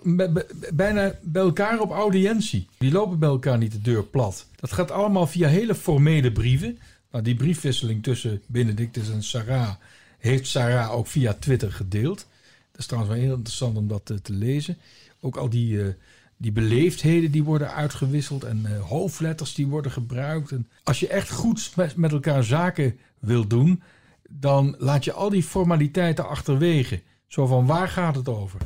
bijna 0.74 1.16
bij 1.22 1.42
elkaar 1.42 1.80
op 1.80 1.92
audiëntie. 1.92 2.68
Die 2.78 2.92
lopen 2.92 3.20
bij 3.20 3.30
elkaar 3.30 3.58
niet 3.58 3.72
de 3.72 3.82
deur 3.82 4.04
plat. 4.04 4.48
Dat 4.56 4.72
gaat 4.72 4.92
allemaal 4.92 5.28
via 5.28 5.48
hele 5.48 5.76
formele 5.76 6.32
brieven. 6.32 6.78
Nou, 7.14 7.26
die 7.26 7.36
briefwisseling 7.36 8.04
tussen 8.04 8.42
Benedictus 8.48 9.10
en 9.10 9.24
Sarah 9.24 9.74
heeft 10.18 10.48
Sarah 10.48 10.92
ook 10.92 11.08
via 11.08 11.34
Twitter 11.34 11.72
gedeeld. 11.72 12.28
Dat 12.72 12.80
is 12.80 12.86
trouwens 12.86 13.14
wel 13.14 13.24
heel 13.24 13.36
interessant 13.36 13.78
om 13.78 13.88
dat 13.88 14.10
eh, 14.10 14.18
te 14.18 14.34
lezen. 14.34 14.78
Ook 15.22 15.36
al 15.36 15.50
die, 15.50 15.84
eh, 15.84 15.94
die 16.38 16.52
beleefdheden 16.52 17.32
die 17.32 17.44
worden 17.44 17.74
uitgewisseld 17.74 18.44
en 18.44 18.66
eh, 18.66 18.82
hoofdletters 18.82 19.54
die 19.54 19.68
worden 19.68 19.92
gebruikt. 19.92 20.52
En 20.52 20.68
als 20.84 21.00
je 21.00 21.08
echt 21.08 21.32
goed 21.32 21.72
met, 21.76 21.96
met 21.96 22.12
elkaar 22.12 22.44
zaken 22.44 23.00
wil 23.20 23.48
doen, 23.48 23.84
dan 24.30 24.76
laat 24.78 25.04
je 25.04 25.14
al 25.14 25.30
die 25.30 25.44
formaliteiten 25.44 26.28
achterwege. 26.28 27.02
Zo 27.28 27.46
van 27.46 27.66
waar 27.66 27.88
gaat 27.88 28.16
het 28.16 28.30
over? 28.30 28.62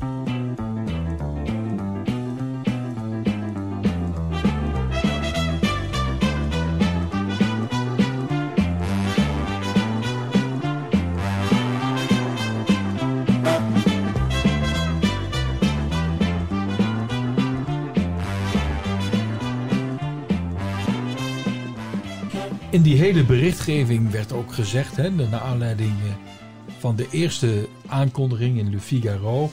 Die 22.88 22.96
hele 22.96 23.24
berichtgeving 23.24 24.10
werd 24.10 24.32
ook 24.32 24.52
gezegd, 24.52 24.96
hè, 24.96 25.10
naar 25.10 25.40
aanleiding 25.40 25.90
eh, 25.90 26.34
van 26.78 26.96
de 26.96 27.06
eerste 27.10 27.68
aankondiging 27.86 28.58
in 28.58 28.70
Le 28.70 28.80
Figaro. 28.80 29.50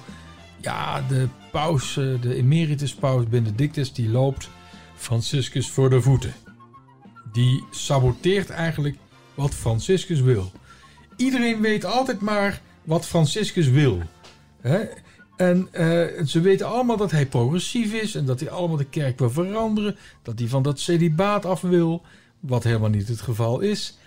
Ja, 0.61 1.01
de 1.01 1.27
paus, 1.51 1.97
eh, 1.97 2.21
de 2.21 2.35
emeritus 2.35 2.93
paus 2.93 3.27
Benedictus, 3.27 3.93
die 3.93 4.09
loopt 4.09 4.49
Franciscus 4.95 5.69
voor 5.69 5.89
de 5.89 6.01
voeten. 6.01 6.33
Die 7.31 7.63
saboteert 7.71 8.49
eigenlijk 8.49 8.97
wat 9.33 9.53
Franciscus 9.55 10.21
wil. 10.21 10.51
Iedereen 11.15 11.61
weet 11.61 11.85
altijd 11.85 12.21
maar 12.21 12.61
wat 12.83 13.05
Franciscus 13.05 13.67
wil. 13.67 14.01
Hè? 14.61 14.83
En 15.35 15.67
eh, 15.71 16.25
ze 16.25 16.41
weten 16.41 16.67
allemaal 16.67 16.97
dat 16.97 17.11
hij 17.11 17.25
progressief 17.25 17.93
is 17.93 18.15
en 18.15 18.25
dat 18.25 18.39
hij 18.39 18.49
allemaal 18.49 18.77
de 18.77 18.89
kerk 18.89 19.19
wil 19.19 19.29
veranderen. 19.29 19.97
Dat 20.21 20.39
hij 20.39 20.47
van 20.47 20.63
dat 20.63 20.79
celibaat 20.79 21.45
af 21.45 21.61
wil, 21.61 22.01
wat 22.47 22.63
helemaal 22.63 22.89
niet 22.89 23.07
het 23.07 23.21
geval 23.21 23.59
is. 23.59 23.97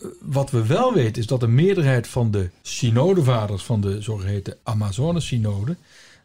Eh, 0.00 0.06
wat 0.20 0.50
we 0.50 0.66
wel 0.66 0.94
weten 0.94 1.22
is 1.22 1.26
dat 1.26 1.40
de 1.40 1.48
meerderheid 1.48 2.06
van 2.06 2.30
de 2.30 2.50
synodevaders 2.62 3.62
van 3.62 3.80
de 3.80 4.02
zogeheten 4.02 4.56
Amazone-synode... 4.62 5.76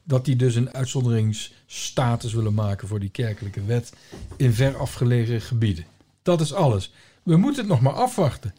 dat 0.03 0.25
die 0.25 0.36
dus 0.36 0.56
een 0.56 0.74
uitzonderingsstatus 0.74 2.34
willen 2.34 2.53
maken 2.53 2.88
voor 2.88 3.00
die 3.00 3.10
kerkelijke 3.10 3.65
wet 3.65 3.94
in 4.38 4.53
ver 4.53 4.77
afgelegen 4.77 5.42
gebieden. 5.42 5.86
Dat 6.22 6.42
is 6.42 6.53
alles. 6.53 6.92
We 7.24 7.38
moeten 7.38 7.62
het 7.62 7.72
nog 7.72 7.82
maar 7.82 7.94
afwachten 7.94 8.53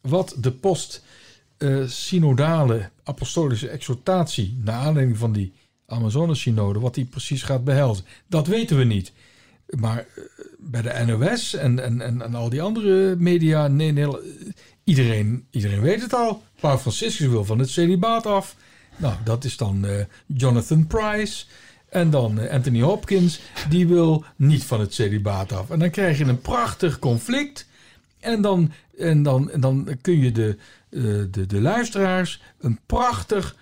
wat 0.00 0.36
de 0.38 0.52
post 0.52 1.02
uh, 1.58 1.88
synodale 1.88 2.90
apostolische 3.04 3.68
exhortatie, 3.68 4.58
naar 4.62 4.74
aanleiding 4.74 5.18
van 5.18 5.32
die 5.32 5.52
Amazone-synode, 5.86 6.80
wat 6.80 6.94
die 6.94 7.04
precies 7.04 7.42
gaat 7.42 7.64
behelzen. 7.64 8.04
Dat 8.26 8.46
weten 8.46 8.78
we 8.78 8.84
niet. 8.84 9.12
Maar 9.66 10.06
uh, 10.18 10.24
bij 10.58 10.82
de 10.82 11.04
NOS 11.06 11.54
en, 11.54 11.78
en, 11.84 12.00
en, 12.00 12.34
al 12.34 12.48
die 12.48 12.62
andere 12.62 13.16
media, 13.16 13.68
nee, 13.68 13.92
nee, 13.92 14.08
iedereen, 14.84 15.46
iedereen 15.50 15.80
weet 15.80 16.02
het 16.02 16.14
al. 16.14 16.42
Paus 16.60 16.80
Franciscus 16.80 17.26
wil 17.26 17.44
van 17.44 17.58
het 17.58 17.70
celibaat 17.70 18.26
af. 18.26 18.56
Nou, 18.96 19.14
dat 19.24 19.44
is 19.44 19.56
dan 19.56 19.84
uh, 19.84 20.00
Jonathan 20.26 20.86
Price. 20.86 21.44
En 21.88 22.10
dan 22.10 22.50
Anthony 22.50 22.80
Hopkins, 22.80 23.40
die 23.68 23.88
wil 23.88 24.24
niet 24.36 24.64
van 24.64 24.80
het 24.80 24.94
celibaat 24.94 25.52
af. 25.52 25.70
En 25.70 25.78
dan 25.78 25.90
krijg 25.90 26.18
je 26.18 26.24
een 26.24 26.40
prachtig 26.40 26.98
conflict. 26.98 27.66
En 28.20 28.42
dan, 28.42 28.72
en 28.98 29.22
dan, 29.22 29.50
en 29.50 29.60
dan 29.60 29.98
kun 30.00 30.18
je 30.18 30.32
de, 30.32 30.56
de, 31.30 31.46
de 31.46 31.60
luisteraars 31.60 32.42
een 32.60 32.78
prachtig, 32.86 33.56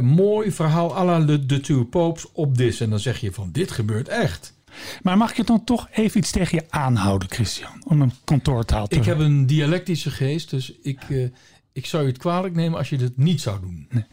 mooi 0.00 0.52
verhaal 0.52 0.96
à 0.96 1.04
la 1.04 1.20
de 1.20 1.60
Two 1.60 1.84
Popes 1.84 2.26
op 2.32 2.56
dis. 2.56 2.80
En 2.80 2.90
dan 2.90 3.00
zeg 3.00 3.20
je 3.20 3.32
van 3.32 3.48
dit 3.52 3.70
gebeurt 3.70 4.08
echt. 4.08 4.54
Maar 5.02 5.16
mag 5.16 5.30
ik 5.30 5.36
je 5.36 5.44
dan 5.44 5.64
toch 5.64 5.88
even 5.90 6.18
iets 6.18 6.30
tegen 6.30 6.58
je 6.58 6.64
aanhouden, 6.70 7.30
Christian? 7.30 7.84
Om 7.86 8.02
een 8.02 8.12
kantoortaal 8.24 8.86
te 8.86 8.96
Ik 8.96 9.04
heb 9.04 9.18
een 9.18 9.46
dialectische 9.46 10.10
geest, 10.10 10.50
dus 10.50 10.72
ik, 10.82 11.08
uh, 11.08 11.28
ik 11.72 11.86
zou 11.86 12.02
je 12.02 12.08
het 12.08 12.18
kwalijk 12.18 12.54
nemen 12.54 12.78
als 12.78 12.88
je 12.88 12.96
dit 12.96 13.16
niet 13.16 13.40
zou 13.40 13.60
doen. 13.60 13.86
Nee. 13.90 14.04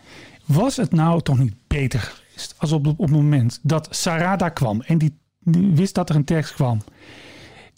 Was 0.46 0.78
het 0.78 0.92
nou 0.92 1.22
toch 1.22 1.38
niet 1.38 1.56
beter 1.68 2.00
geweest 2.00 2.56
als 2.58 2.72
op, 2.72 2.88
op 2.88 2.98
het 3.00 3.10
moment 3.10 3.60
dat 3.62 3.88
Sarada 3.92 4.50
kwam 4.50 4.82
en 4.82 4.98
die, 4.98 5.18
die 5.40 5.72
wist 5.74 5.96
dat 5.96 6.10
er 6.10 6.16
een 6.16 6.24
tekst 6.24 6.54
kwam 6.54 6.82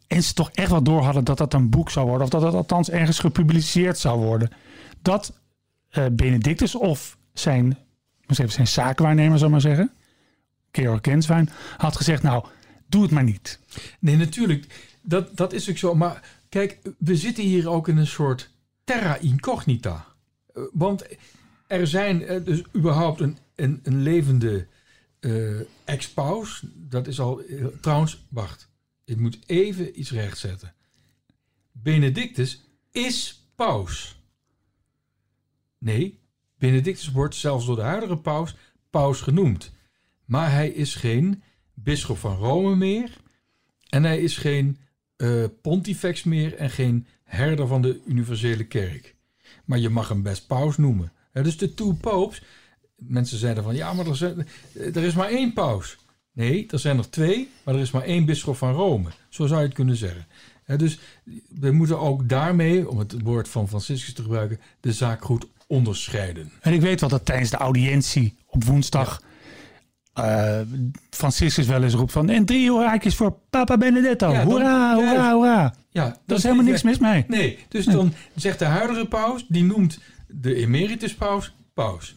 en 0.10 0.24
ze 0.24 0.34
toch 0.34 0.50
echt 0.54 0.70
wel 0.70 0.84
door 0.84 1.02
hadden 1.02 1.24
dat 1.24 1.38
dat 1.38 1.54
een 1.54 1.70
boek 1.70 1.90
zou 1.90 2.08
worden. 2.08 2.24
Of 2.24 2.30
dat 2.30 2.42
het 2.42 2.54
althans 2.54 2.90
ergens 2.90 3.20
gepubliceerd 3.20 3.98
zou 3.98 4.20
worden. 4.20 4.50
Dat 5.02 5.34
uh, 5.92 6.06
Benedictus 6.12 6.76
of 6.76 7.18
zijn, 7.34 7.78
even 8.28 8.52
zijn 8.52 8.68
zaakwaarnemer, 8.68 9.38
zou 9.38 9.52
maar 9.52 9.62
zeggen. 9.62 9.92
Georg 10.72 11.02
Kenswijn 11.02 11.50
had 11.78 11.96
gezegd, 11.96 12.24
nou, 12.24 12.46
doe 12.90 13.02
het 13.02 13.12
maar 13.12 13.24
niet. 13.24 13.60
Nee, 14.00 14.16
natuurlijk. 14.16 14.92
Dat, 15.02 15.38
dat 15.38 15.54
is 15.54 15.70
ook 15.70 15.78
zo. 15.78 15.96
Maar 15.96 16.40
kijk, 16.50 16.80
we 16.98 17.16
zitten 17.16 17.44
hier 17.44 17.70
ook 17.70 17.88
in 17.88 17.98
een 17.98 18.08
soort 18.08 18.50
terra 18.84 19.18
incognita. 19.18 20.06
Want 20.72 21.06
er 21.68 21.88
zijn 21.88 22.22
uh, 22.22 22.46
dus 22.46 22.62
überhaupt 22.76 23.20
een, 23.20 23.38
een, 23.56 24.02
levende 24.02 24.68
uh, 25.20 25.60
ex-paus. 25.86 26.64
Dat 26.76 27.08
is 27.08 27.20
al... 27.20 27.42
trouwens, 27.82 28.26
wacht. 28.30 28.70
Ik 29.06 29.18
moet 29.18 29.40
even 29.46 30.00
iets 30.00 30.12
rechtzetten. 30.12 30.74
Benedictus 31.72 32.64
is 32.92 33.44
paus. 33.56 34.22
Nee, 35.78 36.20
Benedictus 36.58 37.12
wordt 37.12 37.36
zelfs 37.36 37.66
door 37.66 37.76
de 37.76 37.82
huidige 37.82 38.18
paus 38.18 38.56
paus 38.90 39.22
genoemd. 39.22 39.72
Maar 40.26 40.52
hij 40.52 40.70
is 40.70 40.96
geen 40.96 41.44
bisschop 41.84 42.18
van 42.18 42.36
Rome 42.36 42.76
meer. 42.76 43.18
En 43.90 44.04
hij 44.04 44.20
is 44.20 44.38
geen 44.38 44.78
uh, 45.18 45.46
pontifex 45.62 46.24
meer 46.24 46.56
en 46.56 46.70
geen 46.70 47.08
herder 47.24 47.68
van 47.68 47.82
de 47.82 48.02
universele 48.08 48.64
kerk. 48.64 49.16
Maar 49.66 49.80
je 49.80 49.90
mag 49.90 50.08
hem 50.08 50.22
best 50.22 50.48
paus 50.48 50.78
noemen. 50.78 51.12
dus 51.32 51.58
de 51.58 51.74
two 51.74 51.94
popes. 51.94 52.44
Mensen 52.96 53.38
zeiden 53.38 53.64
van 53.64 53.76
ja, 53.76 53.94
maar 53.94 54.08
er, 54.08 54.16
zijn, 54.16 54.48
er 54.74 55.04
is 55.04 55.14
maar 55.14 55.30
één 55.30 55.54
paus. 55.54 55.98
Nee, 56.34 56.68
er 56.68 56.80
zijn 56.80 56.98
er 56.98 57.10
twee, 57.10 57.50
maar 57.66 57.76
er 57.76 57.82
is 57.82 57.92
maar 57.92 58.04
één 58.04 58.26
bisschop 58.26 58.58
van 58.58 58.74
Rome. 58.74 59.10
Zo 59.30 59.48
zou 59.48 59.60
je 59.60 59.66
het 59.66 59.76
kunnen 59.76 59.96
zeggen. 59.96 60.28
He, 60.64 60.78
dus 60.78 61.00
we 61.50 61.72
moeten 61.72 62.00
ook 62.00 62.30
daarmee, 62.30 62.90
om 62.90 62.98
het 62.98 63.22
woord 63.22 63.48
van 63.50 63.68
Franciscus 63.68 64.14
te 64.14 64.22
gebruiken, 64.22 64.60
de 64.80 64.94
zaak 64.94 65.24
goed 65.24 65.48
onderscheiden. 65.68 66.52
En 66.62 66.74
ik 66.74 66.82
weet 66.82 67.00
wel 67.00 67.10
dat 67.10 67.26
tijdens 67.26 67.50
de 67.50 67.58
audiëntie 67.58 68.36
op 68.46 68.64
woensdag 68.64 69.22
ja. 69.22 69.28
Uh, 70.26 70.60
Franciscus 71.10 71.68
wel 71.68 71.84
eens 71.84 71.94
roept 71.94 72.12
van 72.12 72.30
en 72.30 72.46
drie 72.46 72.70
hoeraatjes 72.70 73.16
voor 73.16 73.38
Papa 73.50 73.78
Benedetto. 73.78 74.32
Ja, 74.32 74.44
hoera, 74.44 74.96
dan, 74.96 75.06
hoera, 75.06 75.34
hoera. 75.34 75.74
Ja, 75.90 76.18
er 76.26 76.36
is 76.36 76.44
helemaal 76.44 76.66
niks 76.66 76.84
mis 76.84 76.98
mee. 76.98 77.26
Nee, 77.28 77.60
dus 77.68 77.86
nee. 77.86 77.96
dan 77.96 78.14
zegt 78.36 78.60
de 78.60 78.66
huidige 78.66 79.06
paus, 79.06 79.46
die 79.48 79.64
noemt 79.64 80.00
de 80.28 80.56
emeritus 80.56 81.16
paus 81.16 81.54
paus. 81.74 82.16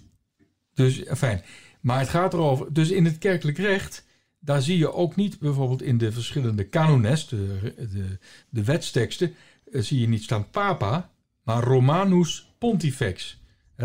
Dus 0.74 1.02
fijn. 1.16 1.42
Maar 1.80 1.98
het 1.98 2.08
gaat 2.08 2.32
erover, 2.32 2.72
dus 2.72 2.90
in 2.90 3.04
het 3.04 3.18
kerkelijk 3.18 3.58
recht, 3.58 4.04
daar 4.40 4.62
zie 4.62 4.78
je 4.78 4.92
ook 4.92 5.16
niet 5.16 5.38
bijvoorbeeld 5.38 5.82
in 5.82 5.98
de 5.98 6.12
verschillende 6.12 6.68
canones, 6.68 7.28
de, 7.28 7.74
de, 7.76 8.18
de 8.48 8.64
wetsteksten, 8.64 9.34
zie 9.72 10.00
je 10.00 10.08
niet 10.08 10.22
staan 10.22 10.50
papa, 10.50 11.10
maar 11.42 11.62
Romanus 11.62 12.54
pontifex. 12.58 13.40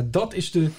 Dat 0.06 0.34
is 0.34 0.52
de 0.52 0.70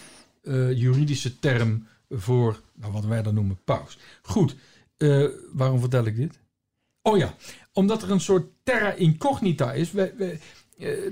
uh, 0.43 0.73
juridische 0.79 1.39
term 1.39 1.87
voor 2.09 2.61
nou, 2.75 2.93
wat 2.93 3.05
wij 3.05 3.23
dan 3.23 3.35
noemen 3.35 3.59
paus. 3.65 3.99
Goed, 4.23 4.57
uh, 4.99 5.29
waarom 5.53 5.81
vertel 5.81 6.05
ik 6.05 6.17
dit? 6.17 6.39
Oh 7.03 7.17
ja, 7.17 7.35
omdat 7.73 8.03
er 8.03 8.11
een 8.11 8.21
soort 8.21 8.47
terra 8.63 8.93
incognita 8.93 9.73
is. 9.73 9.93
Uh, 9.95 10.31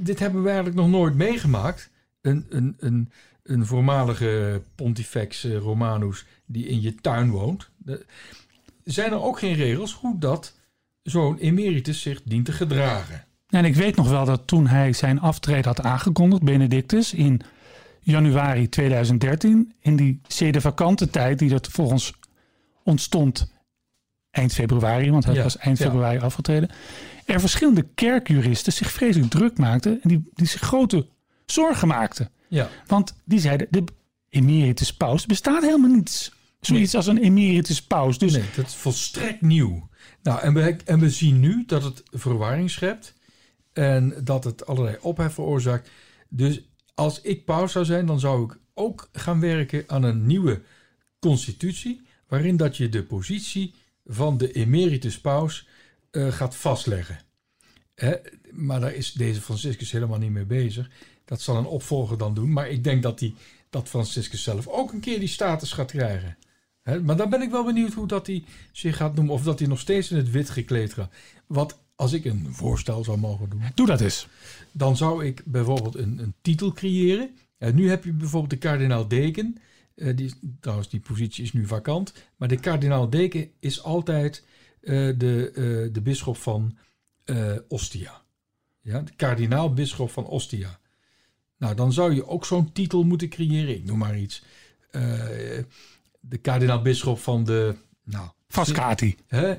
dit 0.01 0.19
hebben 0.19 0.43
we 0.43 0.49
eigenlijk 0.49 0.79
nog 0.79 0.89
nooit 0.89 1.15
meegemaakt. 1.15 1.91
Een, 2.21 2.47
een, 2.49 2.77
een, 2.79 3.11
een 3.43 3.67
voormalige 3.67 4.63
pontifex 4.75 5.45
Romanus 5.45 6.25
die 6.47 6.67
in 6.67 6.81
je 6.81 6.95
tuin 6.95 7.31
woont. 7.31 7.71
Zijn 8.85 9.13
er 9.13 9.23
ook 9.23 9.39
geen 9.39 9.55
regels 9.55 9.95
hoe 9.95 10.19
dat 10.19 10.55
zo'n 11.03 11.39
emeritus 11.39 12.01
zich 12.01 12.23
dient 12.23 12.45
te 12.45 12.53
gedragen. 12.53 13.25
En 13.47 13.65
ik 13.65 13.75
weet 13.75 13.97
nog 13.97 14.09
wel 14.09 14.25
dat 14.25 14.47
toen 14.47 14.67
hij 14.67 14.93
zijn 14.93 15.21
aftreden 15.21 15.65
had 15.65 15.81
aangekondigd, 15.81 16.43
Benedictus, 16.43 17.15
in 17.15 17.41
januari 18.07 18.69
2013, 18.69 19.73
in 19.81 19.97
die 19.97 20.21
sede 20.27 20.61
vakante 20.61 21.11
tijd 21.11 21.39
die 21.39 21.55
er 21.55 21.61
volgens 21.71 22.13
ontstond 22.83 23.53
eind 24.31 24.53
februari, 24.53 25.11
want 25.11 25.25
hij 25.25 25.35
ja, 25.35 25.43
was 25.43 25.57
eind 25.57 25.79
februari 25.79 26.19
afgetreden, 26.19 26.71
er 27.25 27.41
verschillende 27.41 27.87
kerkjuristen 27.95 28.73
zich 28.73 28.91
vreselijk 28.91 29.31
druk 29.31 29.59
maakten 29.59 30.03
en 30.03 30.09
die, 30.09 30.31
die 30.35 30.47
zich 30.47 30.61
grote 30.61 31.07
zorgen 31.47 31.89
maakten. 31.89 32.31
Ja. 32.49 32.69
Want 32.87 33.15
die 33.25 33.41
zeiden, 33.41 33.67
de 33.71 33.85
emeritus 34.29 34.95
paus 34.95 35.27
bestaat 35.27 35.63
helemaal 35.63 35.91
niets. 35.91 36.33
Zoiets 36.61 36.93
nee. 36.93 37.03
als 37.03 37.11
een 37.11 37.23
emeritus 37.23 37.83
paus. 37.83 38.19
Dus 38.19 38.33
nee, 38.33 38.45
dat 38.57 38.67
is 38.67 38.75
volstrekt 38.75 39.41
nieuw. 39.41 39.89
Nou, 40.23 40.41
en 40.41 40.55
we, 40.55 40.77
en 40.85 40.99
we 40.99 41.11
zien 41.11 41.41
nu 41.41 41.65
dat 41.67 41.83
het 41.83 42.03
verwarring 42.11 42.71
schept. 42.71 43.15
En 43.73 44.15
dat 44.25 44.45
het 44.45 44.67
allerlei 44.67 44.97
ophef 45.01 45.33
veroorzaakt. 45.33 45.91
Dus 46.29 46.61
als 46.97 47.21
ik 47.21 47.45
paus 47.45 47.73
zou 47.73 47.85
zijn, 47.85 48.07
dan 48.07 48.21
zou 48.21 48.45
ik 48.45 48.59
ook 48.75 49.09
gaan 49.13 49.41
werken 49.41 49.85
aan 49.87 50.03
een 50.03 50.27
nieuwe 50.27 50.63
constitutie. 51.19 52.01
Waarin 52.29 52.57
dat 52.57 52.77
je 52.77 52.89
de 52.89 53.03
positie 53.03 53.75
van 54.07 54.39
de 54.39 54.53
emeritus 54.53 55.21
paus 55.21 55.69
uh, 56.13 56.33
gaat 56.33 56.57
vastleggen. 56.57 57.19
Hè? 57.95 58.15
Maar 58.51 58.81
daar 58.81 58.95
is 58.95 59.13
deze 59.13 59.41
Franciscus 59.41 59.91
helemaal 59.91 60.19
niet 60.19 60.31
mee 60.31 60.45
bezig. 60.45 60.91
Dat 61.25 61.41
zal 61.41 61.57
een 61.57 61.67
opvolger 61.67 62.19
dan 62.19 62.35
doen. 62.35 62.53
Maar 62.53 62.69
ik 62.69 62.85
denk 62.85 63.03
dat, 63.03 63.19
die, 63.19 63.35
dat 63.71 63.89
Franciscus 63.89 64.43
zelf 64.43 64.69
ook 64.69 64.93
een 64.93 65.01
keer 65.01 65.19
die 65.19 65.29
status 65.29 65.73
gaat 65.73 65.91
krijgen. 65.91 66.37
Hè? 66.83 67.01
Maar 67.01 67.17
dan 67.17 67.31
ben 67.31 67.43
ik 67.43 67.51
wel 67.51 67.65
benieuwd 67.65 67.93
hoe 67.93 68.07
dat 68.07 68.27
hij 68.27 68.45
zich 68.73 68.97
gaat 68.97 69.15
noemen. 69.15 69.35
Of 69.35 69.43
dat 69.43 69.59
hij 69.59 69.69
nog 69.69 69.81
steeds 69.81 70.11
in 70.11 70.17
het 70.17 70.31
wit 70.31 70.51
gekleed 70.51 70.93
gaat. 70.93 71.13
Wat 71.47 71.79
als 71.97 72.13
ik 72.13 72.25
een 72.25 72.47
voorstel 72.51 73.05
zou 73.05 73.19
mogen 73.19 73.51
doen. 73.51 73.63
Doe 73.75 73.87
dat 73.87 74.01
eens. 74.01 74.29
Dan 74.77 74.97
zou 74.97 75.25
ik 75.25 75.43
bijvoorbeeld 75.45 75.95
een, 75.95 76.19
een 76.19 76.35
titel 76.41 76.73
creëren. 76.73 77.37
En 77.59 77.75
nu 77.75 77.89
heb 77.89 78.05
je 78.05 78.13
bijvoorbeeld 78.13 78.51
de 78.51 78.69
kardinaal 78.69 79.09
deken. 79.09 79.57
Uh, 79.95 80.17
die, 80.17 80.35
trouwens, 80.61 80.89
die 80.89 81.01
positie 81.01 81.45
is 81.45 81.53
nu 81.53 81.67
vakant. 81.67 82.13
Maar 82.37 82.49
de 82.49 82.61
kardinaal 82.61 83.11
deken 83.11 83.51
is 83.61 83.83
altijd 83.83 84.45
uh, 84.81 85.19
de, 85.19 85.53
uh, 85.55 85.95
de 85.95 86.01
bisschop 86.03 86.37
van 86.37 86.79
Ostia. 87.69 88.25
Ja, 88.87 89.01
de 89.01 89.13
kardinaal-bisschop 89.17 90.11
van 90.11 90.27
Ostia. 90.27 90.79
Nou, 91.59 91.75
dan 91.75 91.93
zou 91.93 92.15
je 92.15 92.27
ook 92.27 92.45
zo'n 92.45 92.73
titel 92.73 93.05
moeten 93.05 93.29
creëren. 93.29 93.75
Ik 93.75 93.85
noem 93.85 93.99
maar 93.99 94.19
iets. 94.19 94.43
Eh, 94.91 95.03
de 96.21 96.39
kardinaal-bisschop 96.39 97.19
van 97.19 97.45
de... 97.45 97.75
Nou, 98.05 98.29
Frascati. 98.49 99.17
hè? 99.27 99.55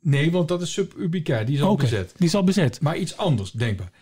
Nee, 0.00 0.30
want 0.30 0.48
dat 0.48 0.62
is 0.62 0.72
sububica. 0.72 1.44
Die 1.44 1.56
is 1.56 1.62
al 1.62 1.76
bezet. 1.76 2.14
die 2.16 2.26
is 2.26 2.34
al 2.34 2.44
bezet. 2.44 2.80
Maar 2.80 2.96
iets 2.96 3.16
anders, 3.16 3.50
denkbaar. 3.50 3.92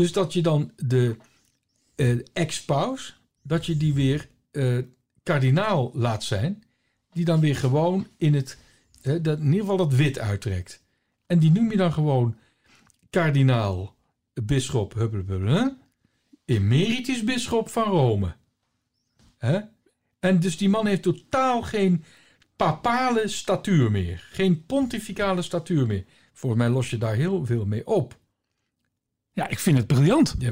Dus 0.00 0.12
dat 0.12 0.32
je 0.32 0.42
dan 0.42 0.72
de 0.76 1.16
eh, 1.94 2.18
ex-paus, 2.32 3.20
dat 3.42 3.66
je 3.66 3.76
die 3.76 3.94
weer 3.94 4.28
eh, 4.50 4.78
kardinaal 5.22 5.90
laat 5.94 6.24
zijn, 6.24 6.62
die 7.12 7.24
dan 7.24 7.40
weer 7.40 7.56
gewoon 7.56 8.06
in 8.16 8.34
het, 8.34 8.58
eh, 9.02 9.16
dat, 9.22 9.38
in 9.38 9.44
ieder 9.44 9.60
geval 9.60 9.76
dat 9.76 9.94
wit 9.94 10.18
uittrekt. 10.18 10.82
En 11.26 11.38
die 11.38 11.50
noem 11.50 11.70
je 11.70 11.76
dan 11.76 11.92
gewoon 11.92 12.36
kardinaal, 13.10 13.96
bisschop, 14.42 14.94
hè? 14.94 15.68
emeritus 16.44 17.24
bisschop 17.24 17.68
van 17.68 17.84
Rome. 17.84 18.34
Hè? 19.38 19.60
En 20.18 20.40
dus 20.40 20.56
die 20.56 20.68
man 20.68 20.86
heeft 20.86 21.02
totaal 21.02 21.62
geen 21.62 22.04
papale 22.56 23.28
statuur 23.28 23.90
meer. 23.90 24.28
Geen 24.32 24.66
pontificale 24.66 25.42
statuur 25.42 25.86
meer. 25.86 26.04
Volgens 26.32 26.62
mij 26.62 26.70
los 26.70 26.90
je 26.90 26.98
daar 26.98 27.14
heel 27.14 27.46
veel 27.46 27.66
mee 27.66 27.86
op. 27.86 28.18
Ja, 29.40 29.48
ik 29.48 29.58
vind 29.58 29.76
het 29.78 29.86
briljant. 29.86 30.34
Ja, 30.38 30.50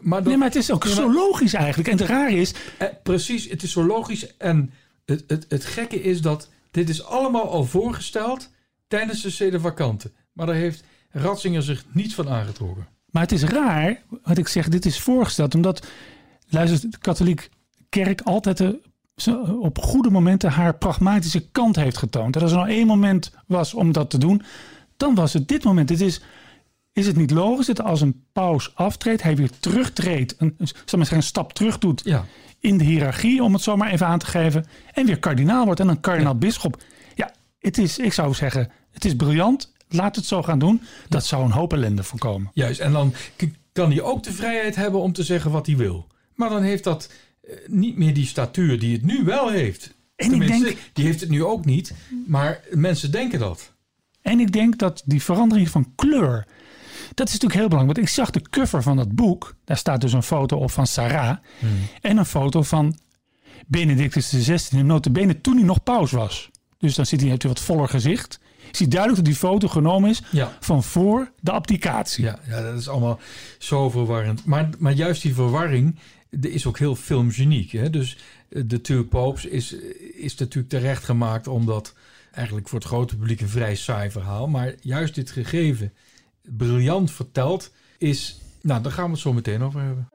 maar 0.00 0.18
dat, 0.18 0.26
Nee, 0.28 0.36
maar 0.36 0.46
het 0.46 0.56
is 0.56 0.70
ook 0.70 0.86
zo 0.86 1.12
logisch 1.12 1.54
eigenlijk. 1.54 1.88
En 1.88 1.98
het 1.98 2.06
raar 2.08 2.30
is, 2.32 2.54
eh, 2.78 2.86
precies, 3.02 3.48
het 3.48 3.62
is 3.62 3.72
zo 3.72 3.84
logisch. 3.86 4.36
En 4.36 4.70
het, 5.04 5.24
het, 5.26 5.46
het 5.48 5.64
gekke 5.64 6.02
is 6.02 6.20
dat 6.20 6.48
dit 6.70 6.88
is 6.88 7.04
allemaal 7.04 7.50
al 7.50 7.64
voorgesteld 7.64 8.50
tijdens 8.88 9.22
de 9.22 9.30
Sede 9.30 9.60
Vakante. 9.60 10.10
Maar 10.32 10.46
daar 10.46 10.54
heeft 10.54 10.84
Ratzinger 11.10 11.62
zich 11.62 11.84
niets 11.92 12.14
van 12.14 12.28
aangetrokken. 12.28 12.86
maar 13.10 13.22
het 13.22 13.32
is 13.32 13.42
raar, 13.42 14.02
wat 14.24 14.38
ik 14.38 14.48
zeg, 14.48 14.68
dit 14.68 14.84
is 14.86 14.98
voorgesteld. 15.00 15.54
Omdat, 15.54 15.86
luister, 16.48 16.90
de 16.90 16.98
katholiek 16.98 17.48
kerk 17.88 18.20
altijd 18.20 18.56
de, 18.56 18.80
zo- 19.16 19.58
op 19.60 19.78
goede 19.78 20.10
momenten 20.10 20.50
haar 20.50 20.74
pragmatische 20.74 21.48
kant 21.52 21.76
heeft 21.76 21.96
getoond. 21.96 22.36
En 22.36 22.42
als 22.42 22.50
er 22.50 22.56
nou 22.56 22.68
één 22.70 22.86
moment 22.86 23.32
was 23.46 23.74
om 23.74 23.92
dat 23.92 24.10
te 24.10 24.18
doen, 24.18 24.42
dan 24.96 25.14
was 25.14 25.32
het 25.32 25.48
dit 25.48 25.64
moment. 25.64 25.88
Het 25.88 26.00
is, 26.00 26.20
is 26.92 27.06
het 27.06 27.16
niet 27.16 27.30
logisch 27.30 27.66
dat 27.66 27.80
als 27.82 28.00
een 28.00 28.24
paus 28.32 28.72
aftreedt, 28.74 29.22
hij 29.22 29.36
weer 29.36 29.50
terugtreedt, 29.60 30.34
een, 30.38 30.56
een, 30.58 31.06
een 31.10 31.22
stap 31.22 31.52
terug 31.52 31.78
doet 31.78 32.00
Ja, 32.04 32.24
in 32.60 32.78
de 32.78 32.84
hiërarchie, 32.84 33.42
om 33.42 33.52
het 33.52 33.62
zo 33.62 33.76
maar 33.76 33.90
even 33.90 34.06
aan 34.06 34.18
te 34.18 34.26
geven, 34.26 34.66
en 34.92 35.06
weer 35.06 35.18
kardinaal 35.18 35.64
wordt 35.64 35.80
en 35.80 35.88
een 35.88 36.00
kardinaal-bisschop. 36.00 36.82
Ja, 37.14 37.32
het 37.58 37.78
is, 37.78 37.98
ik 37.98 38.12
zou 38.12 38.34
zeggen, 38.34 38.70
het 38.90 39.04
is 39.04 39.16
briljant. 39.16 39.72
Laat 39.88 40.16
het 40.16 40.24
zo 40.24 40.42
gaan 40.42 40.58
doen. 40.58 40.80
Dat 41.08 41.26
zou 41.26 41.44
een 41.44 41.50
hoop 41.50 41.72
ellende 41.72 42.02
voorkomen. 42.02 42.50
juist. 42.54 42.80
En 42.80 42.92
dan 42.92 43.14
kan 43.72 43.90
hij 43.90 44.00
ook 44.02 44.22
de 44.22 44.32
vrijheid 44.32 44.76
hebben 44.76 45.00
om 45.00 45.12
te 45.12 45.22
zeggen 45.22 45.50
wat 45.50 45.66
hij 45.66 45.76
wil. 45.76 46.06
Maar 46.34 46.48
dan 46.48 46.62
heeft 46.62 46.84
dat 46.84 47.10
eh, 47.42 47.54
niet 47.66 47.96
meer 47.96 48.14
die 48.14 48.26
statuur 48.26 48.78
die 48.78 48.92
het 48.92 49.02
nu 49.04 49.24
wel 49.24 49.48
heeft. 49.50 49.94
En 50.16 50.32
ik 50.32 50.46
denk- 50.46 50.76
die 50.92 51.04
heeft 51.04 51.20
het 51.20 51.28
nu 51.28 51.44
ook 51.44 51.64
niet. 51.64 51.92
Maar 52.26 52.60
mensen 52.70 53.10
denken 53.10 53.38
dat. 53.38 53.72
En 54.22 54.40
ik 54.40 54.52
denk 54.52 54.78
dat 54.78 55.02
die 55.04 55.22
verandering 55.22 55.68
van 55.68 55.92
kleur, 55.94 56.46
dat 57.14 57.26
is 57.26 57.32
natuurlijk 57.32 57.60
heel 57.60 57.68
belangrijk. 57.68 57.96
Want 57.98 58.08
ik 58.08 58.14
zag 58.14 58.30
de 58.30 58.42
cover 58.50 58.82
van 58.82 58.96
dat 58.96 59.14
boek. 59.14 59.54
Daar 59.64 59.76
staat 59.76 60.00
dus 60.00 60.12
een 60.12 60.22
foto 60.22 60.56
op 60.56 60.70
van 60.70 60.86
Sarah. 60.86 61.36
En 62.00 62.16
een 62.16 62.24
foto 62.26 62.62
van 62.62 62.98
Benedictus 63.66 64.28
XVI. 64.28 64.82
Notabene 64.82 65.40
toen 65.40 65.56
hij 65.56 65.64
nog 65.64 65.82
paus 65.82 66.10
was. 66.10 66.50
Dus 66.78 66.94
dan 66.94 67.06
ziet 67.06 67.20
hij 67.20 67.28
natuurlijk 67.28 67.58
wat 67.58 67.68
voller 67.68 67.88
gezicht. 67.88 68.40
Je 68.70 68.76
ziet 68.76 68.90
duidelijk 68.90 69.22
dat 69.24 69.32
die 69.32 69.40
foto 69.40 69.68
genomen 69.68 70.10
is 70.10 70.22
Ja. 70.30 70.56
van 70.60 70.82
voor 70.82 71.30
de 71.40 71.50
abdicatie. 71.50 72.24
Ja, 72.24 72.38
ja, 72.48 72.62
dat 72.62 72.78
is 72.78 72.88
allemaal 72.88 73.20
zo 73.58 73.90
verwarrend. 73.90 74.44
Maar, 74.44 74.68
maar 74.78 74.92
juist 74.92 75.22
die 75.22 75.34
verwarring 75.34 75.98
er 76.40 76.50
is 76.52 76.66
ook 76.66 76.78
heel 76.78 76.94
filmgeniek. 76.94 77.72
Hè? 77.72 77.90
Dus 77.90 78.16
eh, 78.48 78.62
de 78.66 78.80
Two 78.80 79.04
Popes 79.04 79.44
is, 79.44 79.72
is 80.16 80.34
natuurlijk 80.36 80.68
terecht 80.68 81.04
gemaakt 81.04 81.46
omdat 81.46 81.94
eigenlijk 82.32 82.68
voor 82.68 82.78
het 82.78 82.88
grote 82.88 83.16
publiek 83.16 83.40
een 83.40 83.48
vrij 83.48 83.74
saai 83.74 84.10
verhaal. 84.10 84.46
Maar 84.48 84.74
juist 84.80 85.14
dit 85.14 85.30
gegeven, 85.30 85.92
briljant 86.42 87.10
verteld, 87.10 87.72
is... 87.98 88.40
Nou, 88.62 88.82
daar 88.82 88.92
gaan 88.92 89.04
we 89.04 89.10
het 89.10 89.20
zo 89.20 89.32
meteen 89.32 89.62
over 89.62 89.80
hebben. 89.80 90.08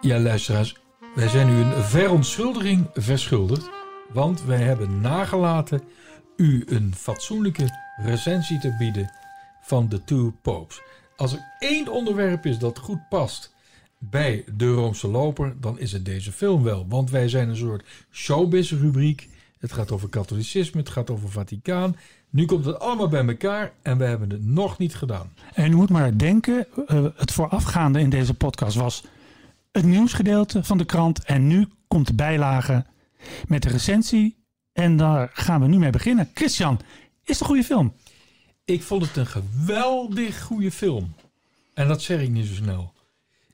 Ja, 0.00 0.18
luisteraars, 0.18 0.76
wij 1.18 1.28
zijn 1.28 1.48
u 1.48 1.60
een 1.60 1.82
verontschuldiging 1.82 2.86
verschuldigd. 2.94 3.70
Want 4.12 4.44
wij 4.44 4.58
hebben 4.58 5.00
nagelaten 5.00 5.82
u 6.36 6.64
een 6.68 6.94
fatsoenlijke 6.94 7.68
recensie 7.96 8.58
te 8.58 8.76
bieden 8.78 9.10
van 9.62 9.88
The 9.88 10.04
Two 10.04 10.34
Popes. 10.42 10.80
Als 11.16 11.32
er 11.32 11.44
één 11.58 11.88
onderwerp 11.88 12.46
is 12.46 12.58
dat 12.58 12.78
goed 12.78 13.08
past 13.08 13.54
bij 13.98 14.44
de 14.56 14.72
Roomse 14.72 15.08
loper, 15.08 15.54
dan 15.60 15.78
is 15.78 15.92
het 15.92 16.04
deze 16.04 16.32
film 16.32 16.62
wel. 16.62 16.86
Want 16.88 17.10
wij 17.10 17.28
zijn 17.28 17.48
een 17.48 17.56
soort 17.56 17.84
showbiz-rubriek. 18.10 19.28
Het 19.58 19.72
gaat 19.72 19.90
over 19.90 20.08
katholicisme, 20.08 20.80
het 20.80 20.90
gaat 20.90 21.10
over 21.10 21.30
Vaticaan. 21.30 21.96
Nu 22.30 22.44
komt 22.44 22.64
het 22.64 22.78
allemaal 22.78 23.08
bij 23.08 23.26
elkaar 23.26 23.72
en 23.82 23.98
we 23.98 24.04
hebben 24.04 24.30
het 24.30 24.46
nog 24.46 24.78
niet 24.78 24.94
gedaan. 24.94 25.32
En 25.54 25.72
u 25.72 25.74
moet 25.74 25.90
maar 25.90 26.18
denken, 26.18 26.66
eh, 26.86 27.04
het 27.14 27.32
voorafgaande 27.32 28.00
in 28.00 28.10
deze 28.10 28.34
podcast 28.34 28.76
was 28.76 29.04
het 29.72 29.84
nieuwsgedeelte 29.84 30.64
van 30.64 30.78
de 30.78 30.84
krant. 30.84 31.24
En 31.24 31.46
nu 31.46 31.68
komt 31.88 32.06
de 32.06 32.14
bijlage 32.14 32.86
met 33.46 33.62
de 33.62 33.68
recensie. 33.68 34.36
En 34.72 34.96
daar 34.96 35.30
gaan 35.32 35.60
we 35.60 35.66
nu 35.66 35.78
mee 35.78 35.90
beginnen. 35.90 36.30
Christian, 36.34 36.80
is 37.24 37.32
het 37.32 37.40
een 37.40 37.46
goede 37.46 37.64
film? 37.64 37.94
Ik 38.64 38.82
vond 38.82 39.06
het 39.06 39.16
een 39.16 39.26
geweldig 39.26 40.42
goede 40.42 40.70
film. 40.70 41.14
En 41.74 41.88
dat 41.88 42.02
zeg 42.02 42.20
ik 42.20 42.28
niet 42.28 42.46
zo 42.46 42.54
snel. 42.54 42.92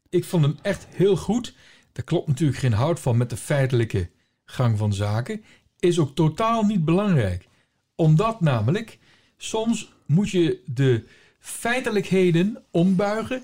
Ik 0.09 0.24
vond 0.24 0.44
hem 0.44 0.57
echt 0.62 0.87
heel 0.90 1.16
goed. 1.16 1.55
Daar 1.92 2.05
klopt 2.05 2.27
natuurlijk 2.27 2.59
geen 2.59 2.72
hout 2.72 3.00
van 3.00 3.16
met 3.16 3.31
de 3.31 3.37
feitelijke 3.37 4.11
gang 4.44 4.79
van 4.79 4.92
zaken. 4.92 5.44
Is 5.79 5.98
ook 5.98 6.14
totaal 6.14 6.62
niet 6.62 6.85
belangrijk. 6.85 7.48
Omdat 7.94 8.40
namelijk 8.40 8.98
soms 9.37 9.92
moet 10.07 10.31
je 10.31 10.62
de 10.66 11.05
feitelijkheden 11.38 12.64
ombuigen 12.70 13.42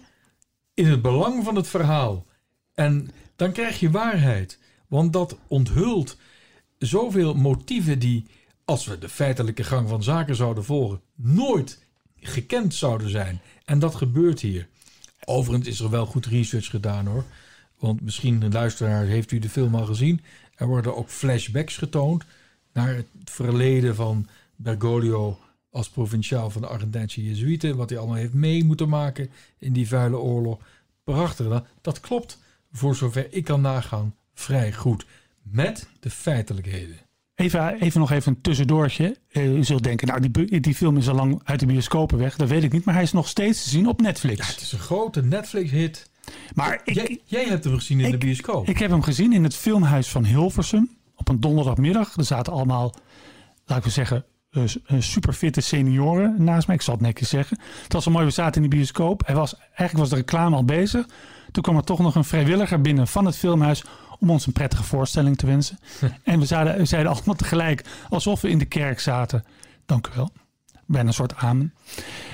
in 0.75 0.87
het 0.87 1.03
belang 1.03 1.45
van 1.45 1.57
het 1.57 1.69
verhaal. 1.69 2.27
En 2.81 3.11
dan 3.37 3.53
krijg 3.53 3.81
je 3.81 3.91
waarheid. 3.91 4.59
Want 4.89 5.13
dat 5.13 5.39
onthult 5.47 6.17
zoveel 6.79 7.35
motieven 7.35 7.99
die, 7.99 8.25
als 8.65 8.87
we 8.87 8.99
de 8.99 9.09
feitelijke 9.09 9.65
gang 9.65 9.89
van 9.89 10.03
zaken 10.03 10.37
zouden 10.37 10.65
volgen, 10.65 11.01
nooit 11.15 11.85
gekend 12.17 12.75
zouden 12.75 13.11
zijn. 13.11 13.41
En 13.65 13.79
dat 13.79 13.95
gebeurt 13.95 14.41
hier. 14.41 14.69
Overigens 15.25 15.69
is 15.69 15.81
er 15.81 15.91
wel 15.91 16.07
goed 16.07 16.27
research 16.27 16.67
gedaan 16.67 17.07
hoor. 17.07 17.25
Want 17.79 18.01
misschien, 18.01 18.53
luisteraar, 18.53 19.05
heeft 19.05 19.31
u 19.31 19.39
de 19.39 19.49
film 19.49 19.75
al 19.75 19.85
gezien. 19.85 20.21
Er 20.55 20.67
worden 20.67 20.97
ook 20.97 21.09
flashbacks 21.09 21.77
getoond 21.77 22.25
naar 22.73 22.95
het 22.95 23.07
verleden 23.25 23.95
van 23.95 24.29
Bergoglio 24.57 25.39
als 25.71 25.91
provinciaal 25.91 26.51
van 26.51 26.61
de 26.63 26.69
Argentijnse 26.69 27.25
Jezuïeten. 27.25 27.77
Wat 27.77 27.91
hij 27.91 27.99
allemaal 27.99 28.17
heeft 28.17 28.35
mee 28.35 28.65
moeten 28.65 28.89
maken 28.89 29.31
in 29.59 29.73
die 29.73 29.89
vuile 29.89 30.19
oorlog. 30.19 30.59
Prachtig. 31.05 31.65
Dat 31.81 32.01
klopt, 32.01 32.39
voor 32.73 32.97
zover 32.97 33.27
ik 33.31 33.45
kan 33.45 33.61
nagaan, 33.61 34.15
vrij 34.35 34.73
goed. 34.73 35.07
Met 35.43 35.89
de 36.01 36.11
feitelijkheden. 36.11 36.97
Even, 37.35 37.81
even 37.81 38.01
nog 38.01 38.11
even 38.11 38.33
een 38.33 38.41
tussendoortje. 38.41 39.17
Eh, 39.29 39.55
u 39.57 39.65
zult 39.65 39.83
denken, 39.83 40.07
nou 40.07 40.31
die, 40.31 40.61
die 40.61 40.75
film 40.75 40.97
is 40.97 41.09
al 41.09 41.15
lang 41.15 41.41
uit 41.45 41.61
de 41.61 41.67
bioscopen 41.67 42.19
weg. 42.19 42.37
Dat 42.37 42.49
weet 42.49 42.63
ik 42.63 42.73
niet, 42.73 42.85
maar 42.85 42.95
hij 42.95 43.03
is 43.03 43.13
nog 43.13 43.29
steeds 43.29 43.63
te 43.63 43.69
zien 43.69 43.89
op 43.89 44.01
Netflix. 44.01 44.47
Ja, 44.47 44.53
het 44.53 44.61
is 44.61 44.73
een 44.73 44.79
grote 44.79 45.23
Netflix-hit. 45.23 46.11
maar 46.55 46.81
ik, 46.85 46.95
Jij, 46.95 47.21
jij 47.25 47.45
hebt 47.45 47.65
hem 47.65 47.75
gezien 47.75 48.01
in 48.01 48.11
de 48.11 48.19
bioscoop. 48.19 48.69
Ik 48.69 48.79
heb 48.79 48.91
hem 48.91 49.03
gezien 49.03 49.33
in 49.33 49.45
het 49.45 49.57
filmhuis 49.57 50.09
van 50.09 50.25
Hilversum 50.25 50.91
op 51.17 51.29
een 51.29 51.41
donderdagmiddag. 51.41 52.17
Er 52.17 52.25
zaten 52.25 52.53
allemaal, 52.53 52.95
laten 53.65 53.85
we 53.85 53.91
zeggen, 53.91 54.25
eh, 54.51 54.63
eh, 54.63 55.01
superfitte 55.01 55.61
senioren 55.61 56.45
naast 56.45 56.67
mij. 56.67 56.77
Ik 56.77 56.83
zal 56.83 56.95
het 56.95 57.03
netjes 57.03 57.29
zeggen. 57.29 57.59
Het 57.83 57.93
was 57.93 58.05
zo 58.05 58.11
mooi, 58.11 58.25
we 58.25 58.31
zaten 58.31 58.63
in 58.63 58.71
de 58.71 58.77
bioscoop. 58.77 59.27
Hij 59.27 59.35
was, 59.35 59.55
eigenlijk 59.57 59.97
was 59.97 60.09
de 60.09 60.17
reclame 60.17 60.57
al 60.57 60.65
bezig. 60.65 61.07
Toen 61.53 61.63
kwam 61.63 61.77
er 61.77 61.85
toch 61.85 61.99
nog 61.99 62.15
een 62.15 62.25
vrijwilliger 62.25 62.81
binnen 62.81 63.07
van 63.09 63.25
het 63.27 63.37
filmhuis 63.37 63.85
om 64.19 64.31
ons 64.31 64.47
een 64.47 64.53
prettige 64.53 64.83
voorstelling 64.83 65.37
te 65.39 65.47
wensen. 65.47 65.79
en 66.23 66.39
we 66.39 66.47
zeiden, 66.47 66.77
we 66.77 66.85
zeiden 66.85 67.13
allemaal 67.13 67.35
tegelijk, 67.35 67.85
alsof 68.09 68.41
we 68.41 68.49
in 68.49 68.59
de 68.59 68.65
kerk 68.65 69.01
zaten. 69.01 69.45
Dank 69.87 70.07
u 70.07 70.11
wel. 70.15 70.31
Bijna 70.87 71.09
een 71.09 71.15
soort 71.15 71.37
amen. 71.37 71.75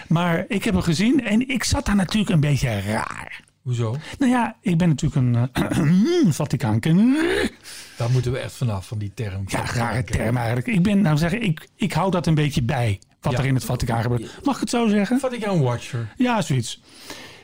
Maar 0.08 0.44
ik 0.48 0.64
heb 0.64 0.74
hem 0.74 0.82
gezien 0.82 1.24
en 1.26 1.48
ik 1.48 1.64
zat 1.64 1.86
daar 1.86 1.96
natuurlijk 1.96 2.30
een 2.32 2.40
beetje 2.40 2.80
raar. 2.80 3.44
Hoezo? 3.62 3.96
Nou 4.18 4.32
ja, 4.32 4.56
ik 4.60 4.78
ben 4.78 4.88
natuurlijk 4.88 5.14
een 5.14 5.50
uh, 6.26 6.32
Vaticaankenner. 6.32 7.50
Daar 7.96 8.10
moeten 8.10 8.32
we 8.32 8.38
echt 8.38 8.52
vanaf, 8.52 8.86
van 8.86 8.98
die 8.98 9.12
term. 9.14 9.42
Ja, 9.46 9.64
rare 9.74 10.04
term 10.04 10.36
eigenlijk. 10.36 10.66
Ik 10.66 10.82
ben, 10.82 11.00
nou 11.00 11.16
zeggen, 11.16 11.42
ik, 11.42 11.68
ik 11.74 11.92
hou 11.92 12.10
dat 12.10 12.26
een 12.26 12.34
beetje 12.34 12.62
bij. 12.62 13.00
Wat 13.20 13.32
Ja. 13.32 13.38
er 13.38 13.46
in 13.46 13.54
het 13.54 13.64
Vaticaan 13.64 14.02
gebeurt. 14.02 14.44
Mag 14.44 14.54
ik 14.54 14.60
het 14.60 14.70
zo 14.70 14.88
zeggen? 14.88 15.18
Vaticaan 15.20 15.60
Watcher. 15.62 16.12
Ja, 16.16 16.40
zoiets. 16.42 16.80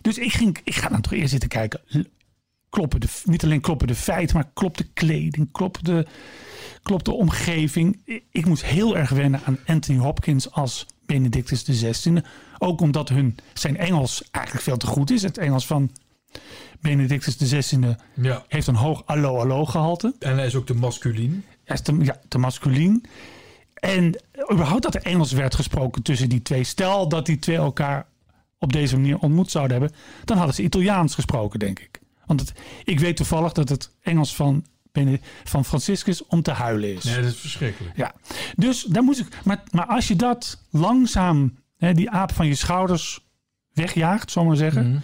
Dus 0.03 0.19
ik, 0.19 0.33
ging, 0.33 0.59
ik 0.65 0.75
ga 0.75 0.88
dan 0.88 1.01
toch 1.01 1.12
eerst 1.12 1.31
zitten 1.31 1.49
kijken. 1.49 1.81
Kloppen 2.71 3.01
de, 3.01 3.09
niet 3.25 3.45
alleen 3.45 3.61
kloppen 3.61 3.87
de 3.87 3.95
feiten, 3.95 4.37
maar 4.37 4.51
klopt 4.55 4.79
de 4.79 4.87
kleding, 4.95 5.53
klopt 5.53 5.85
de, 5.85 6.07
klopt 6.83 7.05
de 7.05 7.12
omgeving. 7.12 8.01
Ik, 8.05 8.25
ik 8.31 8.47
moest 8.47 8.65
heel 8.65 8.97
erg 8.97 9.11
wennen 9.11 9.41
aan 9.45 9.59
Anthony 9.67 9.99
Hopkins 9.99 10.51
als 10.51 10.87
Benedictus 11.07 11.62
XVI. 11.62 12.21
Ook 12.59 12.81
omdat 12.81 13.09
hun, 13.09 13.37
zijn 13.53 13.77
Engels 13.77 14.23
eigenlijk 14.31 14.65
veel 14.65 14.77
te 14.77 14.87
goed 14.87 15.11
is. 15.11 15.23
Het 15.23 15.38
Engels 15.38 15.67
van 15.67 15.91
Benedictus 16.81 17.37
XVI 17.37 17.97
Ja. 18.15 18.45
heeft 18.49 18.67
een 18.67 18.75
hoog 18.75 19.03
allo 19.07 19.38
allo 19.38 19.65
gehalte. 19.65 20.15
En 20.19 20.37
hij 20.37 20.47
is 20.47 20.55
ook 20.55 20.67
de 20.67 20.75
masculien. 20.75 21.45
Hij 21.65 21.77
is 21.77 21.83
te, 21.83 21.97
ja, 22.01 22.21
te 22.29 22.38
masculien. 22.38 23.05
En 23.75 24.21
überhaupt 24.53 24.83
dat 24.83 24.95
er 24.95 25.03
Engels 25.03 25.33
werd 25.33 25.55
gesproken 25.55 26.03
tussen 26.03 26.29
die 26.29 26.43
twee. 26.43 26.65
Stel 26.65 27.09
dat 27.09 27.27
die 27.27 27.38
twee 27.38 27.57
elkaar 27.57 28.07
op 28.62 28.72
deze 28.72 28.96
manier 28.96 29.18
ontmoet 29.18 29.51
zouden 29.51 29.81
hebben. 29.81 29.98
Dan 30.25 30.37
hadden 30.37 30.55
ze 30.55 30.62
Italiaans 30.62 31.14
gesproken, 31.14 31.59
denk 31.59 31.79
ik. 31.79 32.01
Want 32.27 32.40
het, 32.40 32.53
ik 32.85 33.01
weet 33.01 33.16
toevallig 33.16 33.53
dat 33.53 33.68
het 33.68 33.90
Engels 34.03 34.35
van, 34.35 34.64
van 35.44 35.64
Franciscus 35.64 36.27
om 36.27 36.42
te 36.42 36.51
huilen 36.51 36.94
is. 36.94 37.05
Nee, 37.05 37.14
dat 37.14 37.25
is 37.25 37.37
verschrikkelijk. 37.37 37.96
Ja, 37.96 38.14
dus 38.57 38.83
daar 38.83 39.03
moest 39.03 39.20
ik. 39.20 39.27
Maar, 39.44 39.62
maar 39.70 39.87
als 39.87 40.09
je 40.09 40.16
dat 40.16 40.64
langzaam, 40.70 41.57
hè, 41.77 41.94
die 41.94 42.11
aap 42.11 42.33
van 42.33 42.46
je 42.46 42.55
schouders 42.55 43.20
wegjaagt, 43.72 44.31
zal 44.31 44.44
maar 44.44 44.57
zeggen. 44.57 44.88
Mhm. 44.88 44.98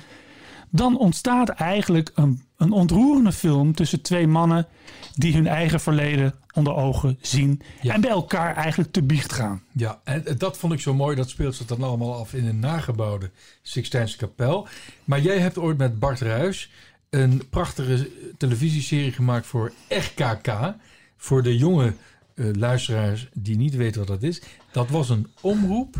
Dan 0.71 0.99
ontstaat 0.99 1.49
eigenlijk 1.49 2.11
een, 2.15 2.43
een 2.57 2.73
ontroerende 2.73 3.33
film 3.33 3.75
tussen 3.75 4.03
twee 4.03 4.27
mannen 4.27 4.67
die 5.15 5.35
hun 5.35 5.47
eigen 5.47 5.81
verleden 5.81 6.35
onder 6.55 6.75
ogen 6.75 7.19
zien. 7.21 7.63
Ja. 7.83 7.95
En 7.95 8.01
bij 8.01 8.11
elkaar 8.11 8.57
eigenlijk 8.57 8.93
te 8.93 9.03
biecht 9.03 9.33
gaan. 9.33 9.63
Ja, 9.73 10.01
en 10.05 10.25
dat 10.39 10.59
vond 10.59 10.73
ik 10.73 10.81
zo 10.81 10.95
mooi. 10.95 11.17
Dat 11.17 11.29
speelt 11.29 11.55
zich 11.55 11.67
dan 11.67 11.83
allemaal 11.83 12.15
af 12.15 12.35
in 12.35 12.47
een 12.47 12.59
nagebouwde 12.59 13.31
Sixtijnse 13.63 14.17
kapel. 14.17 14.69
Maar 15.05 15.21
jij 15.21 15.39
hebt 15.39 15.59
ooit 15.59 15.79
met 15.79 15.99
Bart 15.99 16.21
Ruis 16.21 16.71
een 17.11 17.43
prachtige 17.51 18.11
televisieserie 18.37 19.13
gemaakt 19.13 19.47
voor 19.47 19.73
RKK. 19.89 20.75
Voor 21.17 21.43
de 21.43 21.57
jonge 21.57 21.93
eh, 22.35 22.47
luisteraars 22.53 23.29
die 23.33 23.57
niet 23.57 23.75
weten 23.75 23.99
wat 23.99 24.09
dat 24.09 24.23
is. 24.23 24.43
Dat 24.73 24.91
was 24.91 25.11
een 25.11 25.27
omroep 25.41 25.97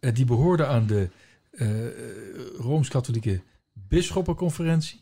eh, 0.00 0.14
die 0.14 0.24
behoorde 0.24 0.66
aan 0.66 0.86
de 0.86 1.08
eh, 1.50 1.68
Rooms-Katholieke 2.58 3.40
Bisschoppenconferentie. 3.92 5.00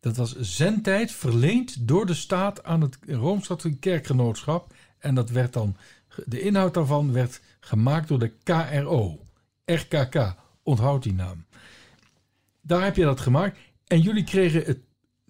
Dat 0.00 0.16
was 0.16 0.38
zendtijd 0.40 1.12
verleend 1.12 1.88
door 1.88 2.06
de 2.06 2.14
staat 2.14 2.64
aan 2.64 2.80
het 2.80 2.98
Rooms-Katholieke 3.06 3.80
Kerkgenootschap. 3.80 4.74
En 4.98 5.14
dat 5.14 5.30
werd 5.30 5.52
dan, 5.52 5.76
de 6.24 6.40
inhoud 6.40 6.74
daarvan 6.74 7.12
werd 7.12 7.40
gemaakt 7.60 8.08
door 8.08 8.18
de 8.18 8.32
KRO. 8.42 9.18
RKK, 9.64 10.34
onthoud 10.62 11.02
die 11.02 11.12
naam. 11.12 11.44
Daar 12.60 12.84
heb 12.84 12.96
je 12.96 13.04
dat 13.04 13.20
gemaakt. 13.20 13.58
En 13.86 14.00
jullie 14.00 14.24
kregen 14.24 14.64
het, 14.64 14.78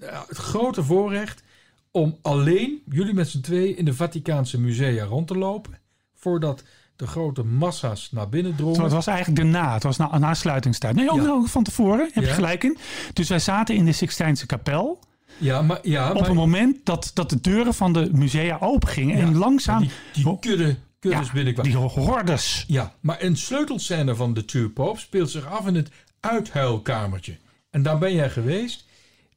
het 0.01 0.37
grote 0.37 0.85
voorrecht 0.85 1.43
om 1.91 2.19
alleen, 2.23 2.83
jullie 2.89 3.15
met 3.15 3.29
z'n 3.29 3.41
twee, 3.41 3.75
in 3.75 3.85
de 3.85 3.95
Vaticaanse 3.95 4.61
musea 4.61 5.05
rond 5.05 5.27
te 5.27 5.39
lopen. 5.39 5.79
Voordat 6.15 6.65
de 7.03 7.09
grote 7.09 7.43
massa's 7.43 8.09
naar 8.11 8.29
binnen 8.29 8.55
Zo, 8.59 8.65
het 8.67 8.75
drongen. 8.75 8.93
was 8.93 9.07
eigenlijk 9.07 9.39
daarna. 9.39 9.75
Het 9.75 9.83
was 9.83 9.97
na, 9.97 10.19
na 10.19 10.35
sluitingstijd. 10.35 10.95
Nee, 10.95 11.11
ook 11.11 11.17
Ja. 11.17 11.23
nou, 11.23 11.49
van 11.49 11.63
tevoren. 11.63 12.11
Heb 12.13 12.23
Ja. 12.23 12.29
je 12.29 12.35
gelijk 12.35 12.65
in. 12.65 12.79
Dus 13.13 13.29
wij 13.29 13.39
zaten 13.39 13.75
in 13.75 13.85
de 13.85 13.93
Sixtijnse 13.93 14.47
kapel. 14.47 14.99
Ja, 15.39 15.63
maar, 15.63 15.79
ja, 15.83 16.11
Op 16.13 16.21
maar 16.21 16.29
een 16.31 16.37
moment 16.37 16.77
dat, 16.85 17.11
dat 17.15 17.31
de 17.31 17.41
deuren 17.41 17.75
van 17.75 17.93
de 17.93 18.09
musea 18.13 18.57
open 18.61 18.89
gingen. 18.89 19.17
En 19.19 19.37
langzaam. 19.37 19.79
die, 19.81 19.91
die 20.13 20.39
kudde, 20.39 20.77
kuddes 20.99 21.27
ja, 21.27 21.33
binnenkwamen. 21.33 21.73
die 21.73 21.81
hordes. 21.81 22.65
Ja, 22.67 22.93
maar 23.01 23.23
een 23.23 23.37
sleutelscène 23.37 24.15
van 24.15 24.35
de 24.35 24.45
Two 24.45 24.69
Popes 24.69 25.03
speelt 25.03 25.31
zich 25.31 25.47
af 25.47 25.67
in 25.67 25.75
het 25.75 25.91
uithuilkamertje. 26.21 27.37
En 27.71 27.83
daar 27.83 27.99
ben 27.99 28.15
jij 28.15 28.31
geweest. 28.31 28.85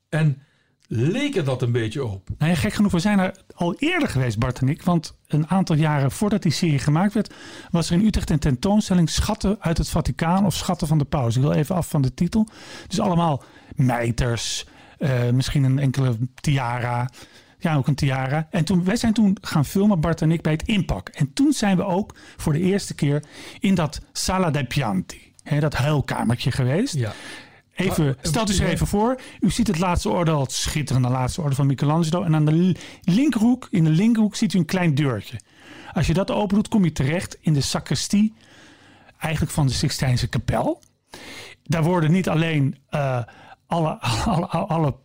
En 0.10 0.42
leek 0.88 1.36
er 1.36 1.44
dat 1.44 1.62
een 1.62 1.72
beetje 1.72 2.06
op. 2.06 2.30
Nou 2.38 2.52
ja, 2.52 2.58
gek 2.58 2.74
genoeg, 2.74 2.92
we 2.92 3.00
zijn 3.00 3.20
er 3.20 3.36
al 3.56 3.76
eerder 3.78 4.10
geweest, 4.10 4.40
Bart 4.40 4.60
en 4.60 4.70
ik. 4.70 4.84
Want 4.84 5.18
een 5.28 5.48
aantal 5.48 5.76
jaren 5.76 6.12
voordat 6.12 6.42
die 6.42 6.52
serie 6.52 6.80
gemaakt 6.80 7.14
werd, 7.14 7.34
was 7.72 7.90
er 7.90 8.00
in 8.00 8.06
Utrecht 8.06 8.30
een 8.30 8.40
tentoonstelling 8.40 9.10
Schatten 9.10 9.58
uit 9.60 9.78
het 9.78 9.90
Vaticaan 9.90 10.46
of 10.46 10.56
Schatten 10.56 10.88
van 10.88 10.98
de 10.98 11.06
Paus. 11.06 11.36
Ik 11.36 11.42
wil 11.42 11.52
even 11.52 11.76
af 11.76 11.90
van 11.90 12.02
de 12.02 12.14
titel. 12.14 12.48
Dus 12.88 13.00
allemaal 13.00 13.44
mijters, 13.76 14.66
eh, 14.98 15.30
misschien 15.30 15.64
een 15.64 15.80
enkele 15.80 16.18
tiara. 16.36 17.10
Ja, 17.60 17.76
ook 17.76 17.88
een 17.88 17.96
tiara. 17.96 18.48
En 18.52 18.66
toen, 18.66 18.84
wij 18.84 18.96
zijn 18.96 19.14
toen 19.14 19.38
gaan 19.42 19.66
filmen, 19.66 20.00
Bart 20.00 20.22
en 20.22 20.32
ik, 20.32 20.42
bij 20.42 20.52
het 20.52 20.68
inpak. 20.68 21.10
En 21.10 21.34
toen 21.34 21.54
zijn 21.54 21.78
we 21.78 21.86
ook 21.86 22.16
voor 22.38 22.54
de 22.54 22.60
eerste 22.60 22.96
keer 22.96 23.24
in 23.60 23.76
dat 23.76 24.02
Sala 24.12 24.52
dei 24.52 24.66
Pianti, 24.66 25.34
hè, 25.44 25.60
dat 25.60 25.74
huilkamertje 25.74 26.52
geweest. 26.52 26.94
Ja. 26.94 27.14
Even, 27.76 28.06
Maar, 28.06 28.16
stelt 28.22 28.50
u 28.50 28.54
zich 28.54 28.68
even 28.68 28.88
voor. 28.88 29.22
U 29.40 29.50
ziet 29.50 29.68
het 29.68 29.80
laatste 29.80 30.10
orde, 30.10 30.38
het 30.38 30.52
schitterende 30.52 31.10
laatste 31.10 31.42
orde 31.42 31.56
van 31.56 31.66
Michelangelo. 31.68 32.24
En 32.24 32.36
aan 32.36 32.46
de 32.46 32.52
li- 32.52 32.78
linkerhoek, 33.02 33.68
in 33.72 33.84
de 33.84 33.90
linkerhoek 33.90 34.36
ziet 34.36 34.54
u 34.54 34.58
een 34.58 34.66
klein 34.66 34.96
deurtje. 34.96 35.40
Als 35.94 36.08
je 36.08 36.14
dat 36.14 36.32
open 36.32 36.56
doet, 36.56 36.68
kom 36.68 36.84
je 36.84 36.92
terecht 36.92 37.38
in 37.42 37.54
de 37.54 37.62
sacristie. 37.62 38.34
Eigenlijk 39.18 39.54
van 39.54 39.68
de 39.68 39.74
Sixtijnse 39.74 40.28
kapel. 40.28 40.82
Daar 41.64 41.84
worden 41.84 42.12
niet 42.12 42.30
alleen 42.30 42.78
eh, 42.90 43.24
alle, 43.68 44.00
alle, 44.26 44.48
alle, 44.48 44.66
alle 44.66 44.96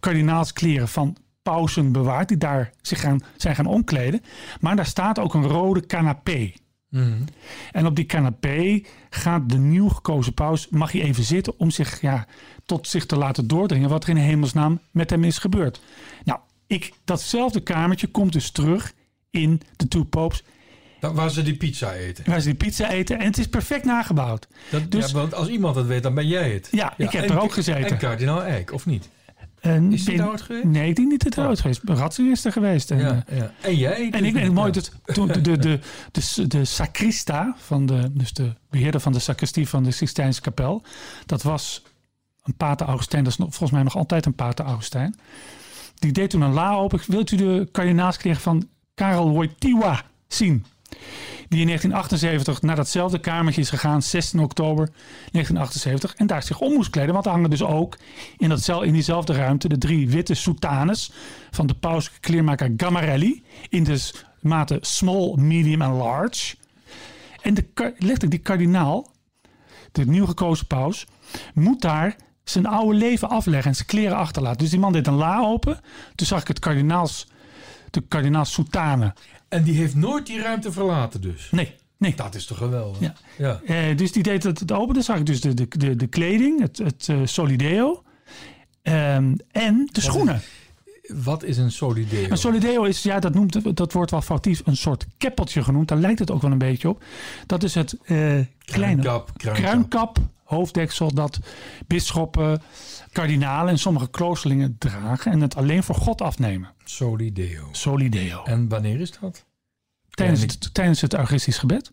kardinaalskleren 0.00 0.88
van 0.88 1.16
pausen 1.42 1.92
bewaard. 1.92 2.28
Die 2.28 2.36
daar 2.36 2.70
zich 2.82 3.00
gaan, 3.00 3.20
zijn 3.36 3.54
gaan 3.54 3.66
omkleden. 3.66 4.22
Maar 4.60 4.76
daar 4.76 4.86
staat 4.86 5.18
ook 5.18 5.34
een 5.34 5.46
rode 5.46 5.86
canapé. 5.86 6.52
Mhm. 6.88 7.12
En 7.72 7.86
op 7.86 7.96
die 7.96 8.06
canapé 8.06 8.82
gaat 9.10 9.48
de 9.50 9.58
nieuw 9.58 9.88
gekozen 9.88 10.34
paus, 10.34 10.68
mag 10.68 10.92
hij 10.92 11.02
even 11.02 11.24
zitten 11.24 11.58
om 11.58 11.70
zich 11.70 12.00
ja, 12.00 12.26
tot 12.64 12.88
zich 12.88 13.06
te 13.06 13.16
laten 13.16 13.46
doordringen 13.46 13.88
wat 13.88 14.02
er 14.02 14.08
in 14.08 14.16
hemelsnaam 14.16 14.80
met 14.90 15.10
hem 15.10 15.24
is 15.24 15.38
gebeurd. 15.38 15.80
Nou, 16.24 16.38
ik, 16.66 16.92
datzelfde 17.04 17.60
kamertje 17.60 18.06
komt 18.06 18.32
dus 18.32 18.50
terug 18.50 18.94
in 19.30 19.60
de 19.76 19.88
Two 19.88 20.02
Popes, 20.04 20.42
waar 21.00 21.30
ze 21.30 21.42
die 21.42 21.56
pizza 21.56 21.92
eten. 21.92 22.24
waar 22.26 22.40
ze 22.40 22.46
die 22.46 22.56
pizza 22.56 22.90
eten 22.90 23.18
en 23.18 23.24
het 23.26 23.38
is 23.38 23.48
perfect 23.48 23.84
nagebouwd. 23.84 24.48
Dat, 24.70 24.90
Dus- 24.90 25.06
ja, 25.10 25.12
want 25.12 25.34
als 25.34 25.48
iemand 25.48 25.74
dat 25.74 25.86
weet, 25.86 26.02
dan 26.02 26.14
ben 26.14 26.26
jij 26.26 26.50
het. 26.52 26.68
Ja, 26.70 26.94
ik 26.96 27.10
heb 27.10 27.24
en- 27.24 27.30
er 27.30 27.40
ook 27.40 27.52
gezeten. 27.52 27.90
En 27.90 27.98
kardinaal 27.98 28.42
Eijk, 28.44 28.72
of 28.72 28.86
niet? 28.86 29.08
En 29.60 29.92
Is 29.92 30.04
daar 30.04 30.28
ooit 30.28 30.42
geweest? 30.42 30.64
Nee, 30.64 30.94
die 30.94 31.06
niet 31.06 31.30
trouwens 31.30 31.60
geweest. 31.60 31.80
Ratzinger 31.84 32.32
is 32.32 32.44
er 32.44 32.52
geweest. 32.52 32.90
En, 32.90 32.98
Ja, 32.98 33.24
eh, 33.26 33.38
ja. 33.38 33.52
En 33.60 33.76
jij? 33.76 34.10
En 34.10 34.24
ik 34.24 34.32
ben 34.32 34.52
mooi 34.52 34.72
dat 34.72 34.92
toen 35.04 35.26
de, 35.26 35.40
de, 35.40 35.58
de, 35.58 35.80
de, 36.12 36.46
de 36.46 36.64
sacrista 36.64 37.54
van 37.56 37.86
de, 37.86 38.10
dus 38.12 38.32
de 38.32 38.52
beheerder 38.70 39.00
van 39.00 39.12
de 39.12 39.18
sacristie 39.18 39.68
van 39.68 39.82
de 39.82 39.90
Sixtijnse 39.90 40.40
kapel, 40.40 40.82
dat 41.26 41.42
was 41.42 41.82
een 42.42 42.54
pater 42.54 42.86
Augustijn, 42.86 43.24
dat 43.24 43.32
is 43.32 43.38
nog, 43.38 43.48
volgens 43.48 43.70
mij 43.70 43.82
nog 43.82 43.96
altijd 43.96 44.26
een 44.26 44.34
pater 44.34 44.64
Augustijn. 44.64 45.14
Die 45.94 46.12
deed 46.12 46.30
toen 46.30 46.40
een 46.40 46.52
la 46.52 46.74
open. 46.74 47.00
Wilt 47.06 47.30
u 47.30 47.36
de 47.36 47.68
kardinaalskleren 47.72 48.40
van 48.40 48.68
Karel 48.94 49.30
Wojtyła 49.30 50.02
zien? 50.28 50.64
Die 51.48 51.60
in 51.60 51.66
1978 51.66 52.62
naar 52.62 52.76
datzelfde 52.76 53.18
kamertje 53.18 53.60
is 53.60 53.68
gegaan, 53.70 54.02
16 54.02 54.40
oktober 54.40 54.86
1978. 54.86 56.14
En 56.14 56.26
daar 56.26 56.42
zich 56.42 56.60
om 56.60 56.72
moest 56.72 56.90
kleden. 56.90 57.12
Want 57.12 57.26
er 57.26 57.32
hangen 57.32 57.50
dus 57.50 57.62
ook 57.62 57.98
in, 58.36 58.48
datzelfde, 58.48 58.86
in 58.86 58.92
diezelfde 58.92 59.32
ruimte 59.32 59.68
de 59.68 59.78
drie 59.78 60.08
witte 60.10 60.34
soutanes 60.34 61.12
van 61.50 61.66
de 61.66 61.74
pauselijke 61.74 62.20
kleermaker 62.20 62.72
Gammarelli. 62.76 63.42
In 63.68 63.84
de 63.84 63.98
s- 63.98 64.24
mate 64.40 64.78
small, 64.80 65.34
medium 65.36 65.82
en 65.82 65.92
large. 65.92 66.56
En 67.42 67.54
de, 67.54 67.64
letterlijk 67.74 68.30
die 68.30 68.38
kardinaal, 68.38 69.10
de 69.92 70.06
nieuw 70.06 70.26
gekozen 70.26 70.66
paus, 70.66 71.06
moet 71.54 71.80
daar 71.80 72.16
zijn 72.44 72.66
oude 72.66 72.94
leven 72.98 73.28
afleggen 73.28 73.68
en 73.70 73.74
zijn 73.76 73.86
kleren 73.88 74.16
achterlaten. 74.16 74.58
Dus 74.58 74.70
die 74.70 74.78
man 74.80 74.92
deed 74.92 75.06
een 75.06 75.14
la 75.14 75.40
open. 75.40 75.80
Toen 76.14 76.26
zag 76.26 76.40
ik 76.40 76.48
het 76.48 76.58
kardinaals, 76.58 77.26
de 77.90 78.02
kardinaals 78.08 78.52
soutane. 78.52 79.14
En 79.48 79.62
die 79.62 79.74
heeft 79.74 79.94
nooit 79.94 80.26
die 80.26 80.42
ruimte 80.42 80.72
verlaten 80.72 81.20
dus. 81.20 81.50
Nee, 81.50 81.74
nee. 81.96 82.14
Dat 82.14 82.34
is 82.34 82.46
toch 82.46 82.58
geweldig? 82.58 83.00
Ja. 83.00 83.14
ja. 83.38 83.60
Eh, 83.66 83.96
dus 83.96 84.12
die 84.12 84.22
deed 84.22 84.42
het, 84.42 84.60
het 84.60 84.72
open. 84.72 84.94
Dan 84.94 85.02
zag 85.02 85.18
ik 85.18 85.26
dus 85.26 85.40
de, 85.40 85.54
de, 85.54 85.68
de, 85.68 85.96
de 85.96 86.06
kleding, 86.06 86.60
het, 86.60 86.78
het 86.78 87.08
eh, 87.08 87.16
solideo. 87.24 88.02
Ehm, 88.82 89.34
en 89.50 89.88
de 89.92 90.00
schoenen. 90.00 90.42
Wat 91.08 91.42
is 91.42 91.56
een 91.56 91.70
solideo? 91.72 92.30
Een 92.30 92.36
solideo 92.36 92.82
is, 92.84 93.02
ja, 93.02 93.20
dat, 93.20 93.34
noemt, 93.34 93.76
dat 93.76 93.92
wordt 93.92 94.10
wel 94.10 94.22
foutief 94.22 94.62
een 94.64 94.76
soort 94.76 95.06
keppeltje 95.18 95.62
genoemd. 95.62 95.88
Daar 95.88 95.98
lijkt 95.98 96.18
het 96.18 96.30
ook 96.30 96.42
wel 96.42 96.50
een 96.52 96.58
beetje 96.58 96.88
op. 96.88 97.02
Dat 97.46 97.62
is 97.62 97.74
het 97.74 97.92
eh, 97.92 98.06
kleine 98.06 98.46
Kruinkap, 98.64 99.30
kruinkap. 99.36 99.64
kruinkap, 99.64 100.18
hoofddeksel 100.48 101.14
dat 101.14 101.38
bisschoppen, 101.86 102.62
kardinalen 103.12 103.72
en 103.72 103.78
sommige 103.78 104.10
kloosterlingen 104.10 104.76
dragen. 104.78 105.32
En 105.32 105.40
het 105.40 105.56
alleen 105.56 105.82
voor 105.82 105.94
God 105.94 106.20
afnemen. 106.20 106.74
Solideo. 106.84 107.68
Solideo. 107.72 108.42
En 108.44 108.68
wanneer 108.68 109.00
is 109.00 109.12
dat? 109.20 109.44
Tijdens 110.10 110.42
En 110.42 110.48
het, 110.48 110.74
tijdens 110.74 111.00
het 111.00 111.14
Augustus 111.14 111.58
gebed. 111.58 111.92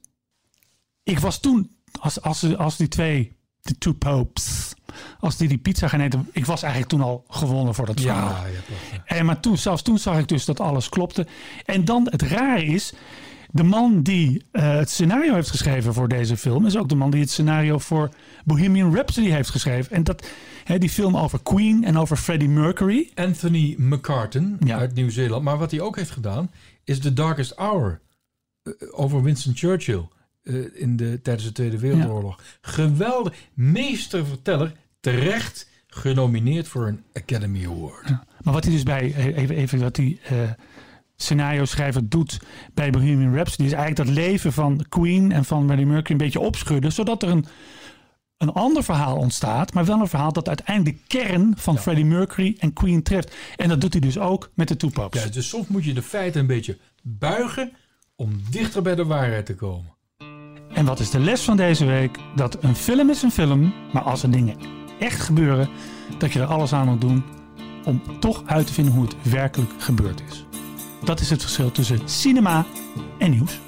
Ik 1.03 1.19
was 1.19 1.39
toen, 1.39 1.75
als, 1.99 2.21
als, 2.21 2.57
als 2.57 2.77
die 2.77 2.87
twee, 2.87 3.37
de 3.61 3.77
two 3.77 3.93
popes, 3.93 4.73
als 5.19 5.37
die 5.37 5.47
die 5.47 5.57
pizza 5.57 5.87
gaan 5.87 5.99
eten. 5.99 6.29
Ik 6.31 6.45
was 6.45 6.61
eigenlijk 6.61 6.91
toen 6.91 7.01
al 7.01 7.25
gewonnen 7.27 7.75
voor 7.75 7.85
dat 7.85 8.01
verhaal. 8.01 8.29
Ja, 8.29 8.45
ja. 8.91 9.01
En 9.05 9.25
maar 9.25 9.39
toen, 9.39 9.57
zelfs 9.57 9.81
toen 9.81 9.97
zag 9.97 10.19
ik 10.19 10.27
dus 10.27 10.45
dat 10.45 10.59
alles 10.59 10.89
klopte. 10.89 11.27
En 11.65 11.85
dan 11.85 12.07
het 12.09 12.21
rare 12.21 12.65
is, 12.65 12.93
de 13.55 13.63
man 13.63 14.01
die 14.03 14.43
eh, 14.51 14.75
het 14.75 14.89
scenario 14.89 15.33
heeft 15.33 15.49
geschreven 15.49 15.93
voor 15.93 16.07
deze 16.07 16.37
film 16.37 16.65
is 16.65 16.77
ook 16.77 16.89
de 16.89 16.95
man 16.95 17.11
die 17.11 17.21
het 17.21 17.29
scenario 17.29 17.77
voor 17.77 18.09
Bohemian 18.45 18.95
Rhapsody 18.95 19.29
heeft 19.29 19.49
geschreven. 19.49 19.91
En 19.91 20.03
dat, 20.03 20.27
hè, 20.63 20.77
die 20.77 20.89
film 20.89 21.17
over 21.17 21.39
Queen 21.43 21.83
en 21.83 21.97
over 21.97 22.17
Freddie 22.17 22.49
Mercury. 22.49 23.11
Anthony 23.13 23.75
McCartan 23.77 24.57
Ja. 24.59 24.77
uit 24.77 24.93
Nieuw-Zeeland. 24.95 25.43
Maar 25.43 25.57
wat 25.57 25.71
hij 25.71 25.79
ook 25.81 25.95
heeft 25.95 26.11
gedaan, 26.11 26.51
is 26.83 26.99
The 26.99 27.13
Darkest 27.13 27.53
Hour. 27.55 27.99
eh, 28.63 28.71
over 28.91 29.23
Winston 29.23 29.55
Churchill 29.55 30.07
eh, 30.43 30.55
in 30.73 30.95
de, 30.97 31.19
tijdens 31.21 31.45
de 31.45 31.51
Tweede 31.51 31.79
Wereldoorlog. 31.79 32.39
Geweldig. 32.61 33.33
Meesterverteller. 33.53 34.71
Terecht 34.99 35.69
genomineerd 35.87 36.67
voor 36.67 36.87
een 36.87 37.03
Academy 37.13 37.65
Award. 37.65 38.09
Maar 38.43 38.53
wat 38.53 38.63
hij 38.63 38.73
dus 38.73 38.83
bij, 38.83 39.15
even, 39.35 39.55
even 39.55 39.79
wat 39.79 39.95
die 39.95 40.19
eh, 41.17 41.23
scenario 41.23 41.65
schrijver 41.65 42.09
doet 42.09 42.39
bij 42.73 42.89
Bohemian 42.89 43.33
Rhapsody 43.33 43.63
is 43.63 43.71
eigenlijk 43.71 44.07
dat 44.07 44.17
leven 44.17 44.53
van 44.53 44.85
Queen 44.89 45.31
en 45.31 45.45
van 45.45 45.65
Freddie 45.65 45.85
Mercury 45.85 46.11
een 46.11 46.25
beetje 46.25 46.39
opschudden, 46.39 46.91
zodat 46.91 47.23
er 47.23 47.29
een, 47.29 47.45
een 48.37 48.51
ander 48.51 48.83
verhaal 48.83 49.17
ontstaat, 49.17 49.73
maar 49.73 49.85
wel 49.85 49.99
een 49.99 50.07
verhaal 50.07 50.33
dat 50.33 50.47
uiteindelijk 50.47 50.97
de 50.97 51.17
kern 51.17 51.53
van 51.57 51.77
Freddie 51.77 52.05
Mercury 52.05 52.55
en 52.59 52.73
Queen 52.73 53.03
treft. 53.03 53.35
En 53.55 53.69
dat 53.69 53.81
doet 53.81 53.93
hij 53.93 54.01
dus 54.01 54.17
ook 54.17 54.51
met 54.53 54.67
de 54.67 54.77
Tupacs. 54.77 55.23
Ja, 55.23 55.29
dus 55.29 55.49
soms 55.49 55.67
moet 55.67 55.83
je 55.83 55.93
de 55.93 56.01
feiten 56.01 56.41
een 56.41 56.47
beetje 56.47 56.77
buigen 57.01 57.71
om 58.15 58.41
dichter 58.49 58.81
bij 58.81 58.95
de 58.95 59.05
waarheid 59.05 59.45
te 59.45 59.55
komen. 59.55 59.93
En 60.73 60.85
wat 60.85 60.99
is 60.99 61.09
de 61.09 61.19
les 61.19 61.41
van 61.41 61.57
deze 61.57 61.85
week? 61.85 62.17
Dat 62.35 62.63
een 62.63 62.75
film 62.75 63.09
is 63.09 63.21
een 63.21 63.31
film, 63.31 63.73
maar 63.93 64.01
als 64.01 64.23
er 64.23 64.31
dingen 64.31 64.57
echt 64.99 65.21
gebeuren, 65.21 65.69
dat 66.17 66.33
je 66.33 66.39
er 66.39 66.45
alles 66.45 66.73
aan 66.73 66.87
moet 66.87 67.01
doen 67.01 67.23
om 67.85 68.19
toch 68.19 68.43
uit 68.45 68.67
te 68.67 68.73
vinden 68.73 68.93
hoe 68.93 69.03
het 69.03 69.31
werkelijk 69.31 69.71
gebeurd 69.77 70.21
is. 70.29 70.45
Dat 71.05 71.19
is 71.19 71.29
het 71.29 71.41
verschil 71.41 71.71
tussen 71.71 71.99
cinema 72.05 72.65
en 73.17 73.31
nieuws. 73.31 73.59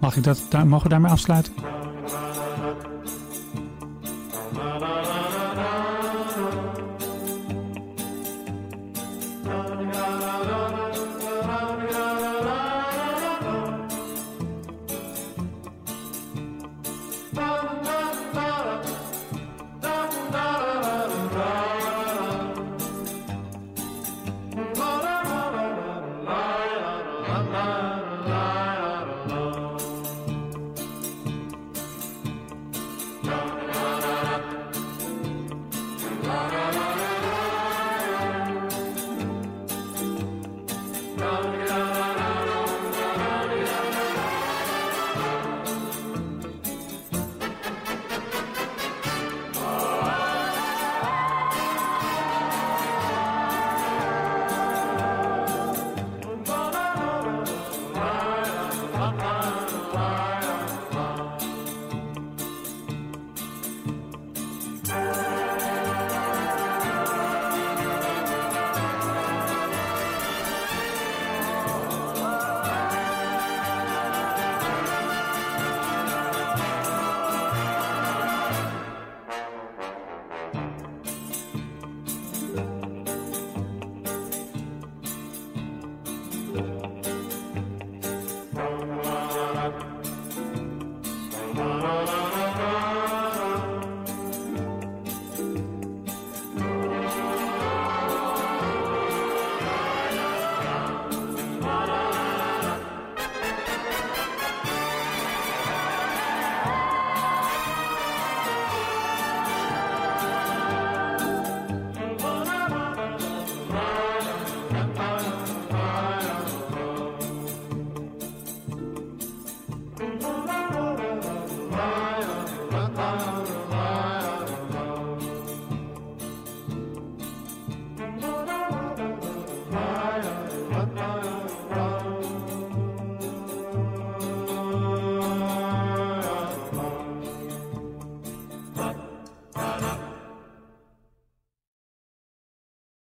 Mag 0.00 0.16
ik 0.16 0.24
dat, 0.24 0.42
daar, 0.48 0.66
mogen 0.66 0.84
we 0.84 0.88
daarmee 0.88 1.10
afsluiten? 1.10 1.52